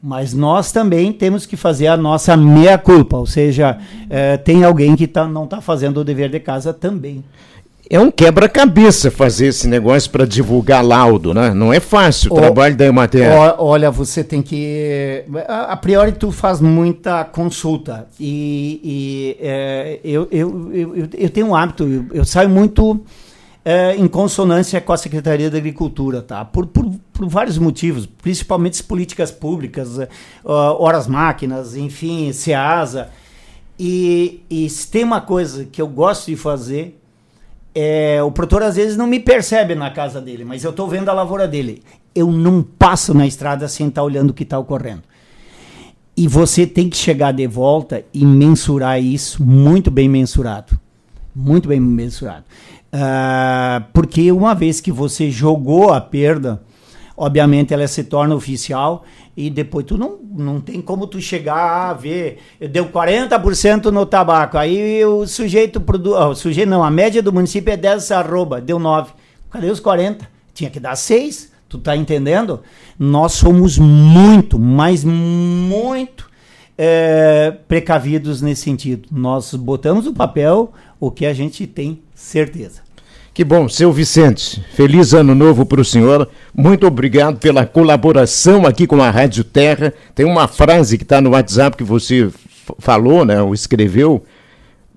Mas 0.02 0.32
nós 0.32 0.70
também 0.70 1.12
temos 1.12 1.44
que 1.44 1.56
fazer 1.56 1.88
a 1.88 1.96
nossa 1.96 2.36
meia-culpa, 2.36 3.16
ou 3.16 3.26
seja, 3.26 3.78
é, 4.08 4.36
tem 4.36 4.62
alguém 4.62 4.94
que 4.94 5.08
tá, 5.08 5.26
não 5.26 5.44
está 5.44 5.60
fazendo 5.60 5.98
o 5.98 6.04
dever 6.04 6.30
de 6.30 6.38
casa 6.38 6.72
também. 6.72 7.24
É 7.90 7.98
um 7.98 8.10
quebra-cabeça 8.10 9.10
fazer 9.10 9.46
esse 9.46 9.66
negócio 9.66 10.10
para 10.10 10.26
divulgar 10.26 10.84
laudo, 10.84 11.32
né? 11.32 11.54
Não 11.54 11.72
é 11.72 11.80
fácil 11.80 12.30
o, 12.30 12.34
o 12.34 12.36
trabalho 12.36 12.76
da 12.76 12.84
Emater. 12.84 13.26
Olha, 13.58 13.90
você 13.90 14.22
tem 14.22 14.42
que. 14.42 15.24
A, 15.48 15.72
a, 15.72 15.76
priori, 15.76 16.12
tu 16.12 16.30
faz 16.30 16.60
muita 16.60 17.24
consulta. 17.24 18.06
E, 18.20 18.80
e 18.84 19.36
é, 19.40 20.00
eu, 20.04 20.28
eu, 20.30 20.70
eu, 20.74 21.08
eu, 21.16 21.30
tenho 21.30 21.46
um 21.46 21.56
hábito, 21.56 21.84
eu, 21.84 22.04
eu 22.12 22.24
saio 22.26 22.50
muito 22.50 23.00
é, 23.64 23.96
em 23.96 24.06
consonância 24.06 24.80
com 24.82 24.92
a 24.92 24.96
Secretaria 24.96 25.50
da 25.50 25.56
Agricultura, 25.56 26.20
tá? 26.20 26.44
Por, 26.44 26.66
por, 26.66 26.84
por 27.18 27.28
vários 27.28 27.58
motivos, 27.58 28.06
principalmente 28.06 28.74
as 28.74 28.82
políticas 28.82 29.32
públicas, 29.32 29.98
uh, 29.98 30.08
horas 30.44 31.08
máquinas, 31.08 31.74
enfim, 31.74 32.32
SEASA. 32.32 33.10
E, 33.76 34.44
e 34.48 34.70
se 34.70 34.88
tem 34.88 35.02
uma 35.02 35.20
coisa 35.20 35.64
que 35.64 35.82
eu 35.82 35.88
gosto 35.88 36.26
de 36.26 36.36
fazer, 36.36 36.96
é, 37.74 38.22
o 38.22 38.30
produtor 38.30 38.62
às 38.62 38.76
vezes 38.76 38.96
não 38.96 39.08
me 39.08 39.18
percebe 39.18 39.74
na 39.74 39.90
casa 39.90 40.20
dele, 40.20 40.44
mas 40.44 40.62
eu 40.62 40.70
estou 40.70 40.86
vendo 40.86 41.08
a 41.08 41.12
lavoura 41.12 41.48
dele. 41.48 41.82
Eu 42.14 42.30
não 42.30 42.62
passo 42.62 43.12
na 43.12 43.26
estrada 43.26 43.66
sem 43.66 43.88
estar 43.88 44.00
tá 44.00 44.04
olhando 44.04 44.30
o 44.30 44.34
que 44.34 44.44
está 44.44 44.58
ocorrendo. 44.58 45.02
E 46.16 46.28
você 46.28 46.66
tem 46.66 46.88
que 46.88 46.96
chegar 46.96 47.32
de 47.32 47.46
volta 47.48 48.04
e 48.14 48.24
mensurar 48.24 49.02
isso 49.02 49.42
muito 49.42 49.90
bem 49.90 50.08
mensurado. 50.08 50.78
Muito 51.34 51.68
bem 51.68 51.80
mensurado. 51.80 52.44
Uh, 52.92 53.84
porque 53.92 54.30
uma 54.32 54.54
vez 54.54 54.80
que 54.80 54.90
você 54.90 55.30
jogou 55.30 55.92
a 55.92 56.00
perda, 56.00 56.62
obviamente 57.18 57.74
ela 57.74 57.86
se 57.88 58.04
torna 58.04 58.34
oficial 58.34 59.04
E 59.36 59.50
depois 59.50 59.84
tu 59.84 59.98
não, 59.98 60.18
não 60.36 60.60
tem 60.60 60.80
como 60.80 61.06
tu 61.06 61.20
chegar 61.20 61.90
a 61.90 61.92
ver. 61.92 62.38
Deu 62.70 62.86
40% 62.86 63.86
no 63.86 64.06
tabaco. 64.06 64.56
Aí 64.56 65.04
o 65.04 65.26
sujeito 65.26 65.80
produz. 65.80 66.16
O 66.16 66.34
sujeito 66.34 66.68
não, 66.68 66.82
a 66.82 66.90
média 66.90 67.22
do 67.22 67.32
município 67.32 67.72
é 67.72 67.76
10 67.76 68.10
arroba, 68.12 68.60
deu 68.60 68.78
9. 68.78 69.12
Cadê 69.50 69.70
os 69.70 69.80
40? 69.80 70.28
Tinha 70.54 70.70
que 70.70 70.80
dar 70.80 70.96
6. 70.96 71.52
Tu 71.68 71.78
tá 71.78 71.94
entendendo? 71.94 72.62
Nós 72.98 73.32
somos 73.32 73.76
muito, 73.78 74.58
mas 74.58 75.04
muito 75.04 76.28
é, 76.76 77.54
precavidos 77.68 78.40
nesse 78.40 78.62
sentido. 78.62 79.08
Nós 79.12 79.52
botamos 79.54 80.06
no 80.06 80.14
papel 80.14 80.72
o 80.98 81.10
que 81.10 81.26
a 81.26 81.34
gente 81.34 81.66
tem 81.66 82.00
certeza. 82.14 82.87
Que 83.32 83.44
bom, 83.44 83.68
seu 83.68 83.92
Vicente. 83.92 84.62
Feliz 84.74 85.14
ano 85.14 85.34
novo 85.34 85.64
para 85.64 85.80
o 85.80 85.84
senhor. 85.84 86.28
Muito 86.52 86.86
obrigado 86.86 87.38
pela 87.38 87.64
colaboração 87.64 88.66
aqui 88.66 88.86
com 88.86 89.00
a 89.00 89.10
Rádio 89.10 89.44
Terra. 89.44 89.94
Tem 90.14 90.26
uma 90.26 90.48
frase 90.48 90.98
que 90.98 91.04
está 91.04 91.20
no 91.20 91.30
WhatsApp 91.30 91.76
que 91.76 91.84
você 91.84 92.28
falou, 92.78 93.24
né, 93.24 93.40
ou 93.40 93.54
escreveu, 93.54 94.24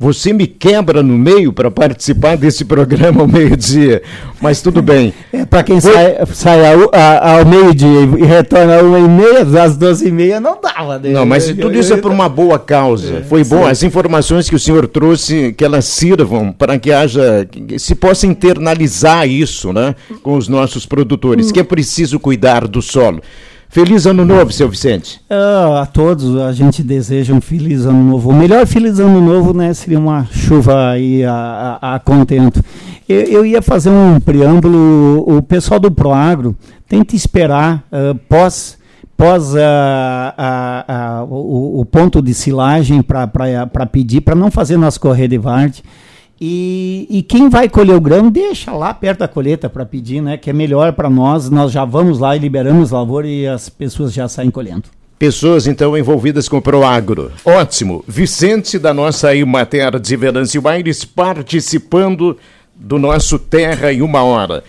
você 0.01 0.33
me 0.33 0.47
quebra 0.47 1.03
no 1.03 1.15
meio 1.15 1.53
para 1.53 1.69
participar 1.69 2.35
desse 2.35 2.65
programa 2.65 3.21
ao 3.21 3.27
meio-dia, 3.27 4.01
mas 4.41 4.59
tudo 4.59 4.81
bem. 4.81 5.13
É, 5.33 5.45
para 5.45 5.63
quem 5.63 5.79
Foi... 5.79 5.93
sai, 5.93 6.25
sai 6.33 6.73
ao, 6.73 6.91
ao 6.93 7.45
meio-dia 7.45 8.01
e 8.19 8.25
retorna 8.25 8.75
às 8.75 8.81
uma 8.81 8.99
e 8.99 9.07
meia, 9.07 9.63
às 9.63 9.77
doze 9.77 10.07
e 10.07 10.11
meia, 10.11 10.41
não 10.41 10.59
dava. 10.61 10.99
Né? 10.99 11.11
Não, 11.11 11.25
mas 11.25 11.45
tudo 11.47 11.77
isso 11.77 11.93
é 11.93 11.97
por 11.97 12.11
uma 12.11 12.27
boa 12.27 12.59
causa. 12.59 13.19
É, 13.19 13.21
Foi 13.21 13.45
bom. 13.45 13.63
Sim. 13.63 13.69
As 13.69 13.83
informações 13.83 14.49
que 14.49 14.55
o 14.55 14.59
senhor 14.59 14.87
trouxe, 14.87 15.53
que 15.53 15.63
elas 15.63 15.85
sirvam 15.85 16.51
para 16.51 16.77
que 16.77 16.91
haja, 16.91 17.47
que 17.49 17.79
se 17.79 17.95
possa 17.95 18.27
internalizar 18.27 19.25
isso 19.25 19.71
né, 19.71 19.95
com 20.21 20.35
os 20.35 20.49
nossos 20.49 20.85
produtores, 20.85 21.47
hum. 21.49 21.53
que 21.53 21.59
é 21.61 21.63
preciso 21.63 22.19
cuidar 22.19 22.67
do 22.67 22.81
solo. 22.81 23.21
Feliz 23.71 24.05
ano 24.05 24.25
novo, 24.25 24.51
seu 24.51 24.67
Vicente. 24.67 25.21
Uh, 25.29 25.77
a 25.77 25.85
todos, 25.85 26.35
a 26.35 26.51
gente 26.51 26.83
deseja 26.83 27.33
um 27.33 27.39
feliz 27.39 27.85
ano 27.85 28.03
novo. 28.03 28.29
O 28.29 28.33
melhor 28.33 28.67
feliz 28.67 28.99
ano 28.99 29.21
novo, 29.21 29.53
né, 29.53 29.73
seria 29.73 29.97
uma 29.97 30.25
chuva 30.29 30.89
aí 30.89 31.23
a, 31.23 31.79
a, 31.81 31.95
a 31.95 31.99
contento. 31.99 32.61
Eu, 33.07 33.21
eu, 33.21 33.45
ia 33.45 33.61
fazer 33.61 33.89
um 33.89 34.19
preâmbulo, 34.19 35.23
o 35.25 35.41
pessoal 35.41 35.79
do 35.79 35.89
Proagro 35.89 36.53
tenta 36.85 37.15
esperar 37.15 37.87
uh, 37.93 38.13
pós 38.27 38.77
pós 39.15 39.53
uh, 39.53 41.23
o, 41.29 41.79
o, 41.79 41.85
ponto 41.85 42.21
de 42.21 42.33
silagem 42.33 43.01
para 43.01 43.85
pedir, 43.89 44.19
para 44.19 44.35
não 44.35 44.51
fazer 44.51 44.75
nas 44.75 44.97
correr 44.97 45.29
de. 45.29 45.81
E, 46.43 47.05
e, 47.07 47.21
quem 47.21 47.49
vai 47.49 47.69
colher 47.69 47.95
o 47.95 48.01
grão, 48.01 48.31
deixa 48.31 48.71
lá 48.71 48.91
perto 48.95 49.19
da 49.19 49.27
colheita 49.27 49.69
para 49.69 49.85
pedir, 49.85 50.23
né? 50.23 50.37
Que 50.37 50.49
é 50.49 50.53
melhor 50.53 50.91
para 50.93 51.07
nós. 51.07 51.51
Nós 51.51 51.71
já 51.71 51.85
vamos 51.85 52.17
lá 52.17 52.35
e 52.35 52.39
liberamos 52.39 52.89
lavoura 52.89 53.27
e 53.27 53.45
as 53.45 53.69
pessoas 53.69 54.11
já 54.11 54.27
saem 54.27 54.49
colhendo. 54.49 54.85
Pessoas, 55.19 55.67
então, 55.67 55.95
envolvidas 55.95 56.49
com 56.49 56.57
o 56.57 56.61
Proagro. 56.61 57.31
Ótimo. 57.45 58.03
Vicente, 58.07 58.79
da 58.79 58.91
nossa 58.91 59.35
Imater 59.35 59.99
de 59.99 60.15
Venâncio 60.15 60.67
Aires, 60.67 61.05
participando 61.05 62.35
do 62.75 62.97
nosso 62.97 63.37
Terra 63.37 63.93
em 63.93 64.01
Uma 64.01 64.23
Hora. 64.23 64.59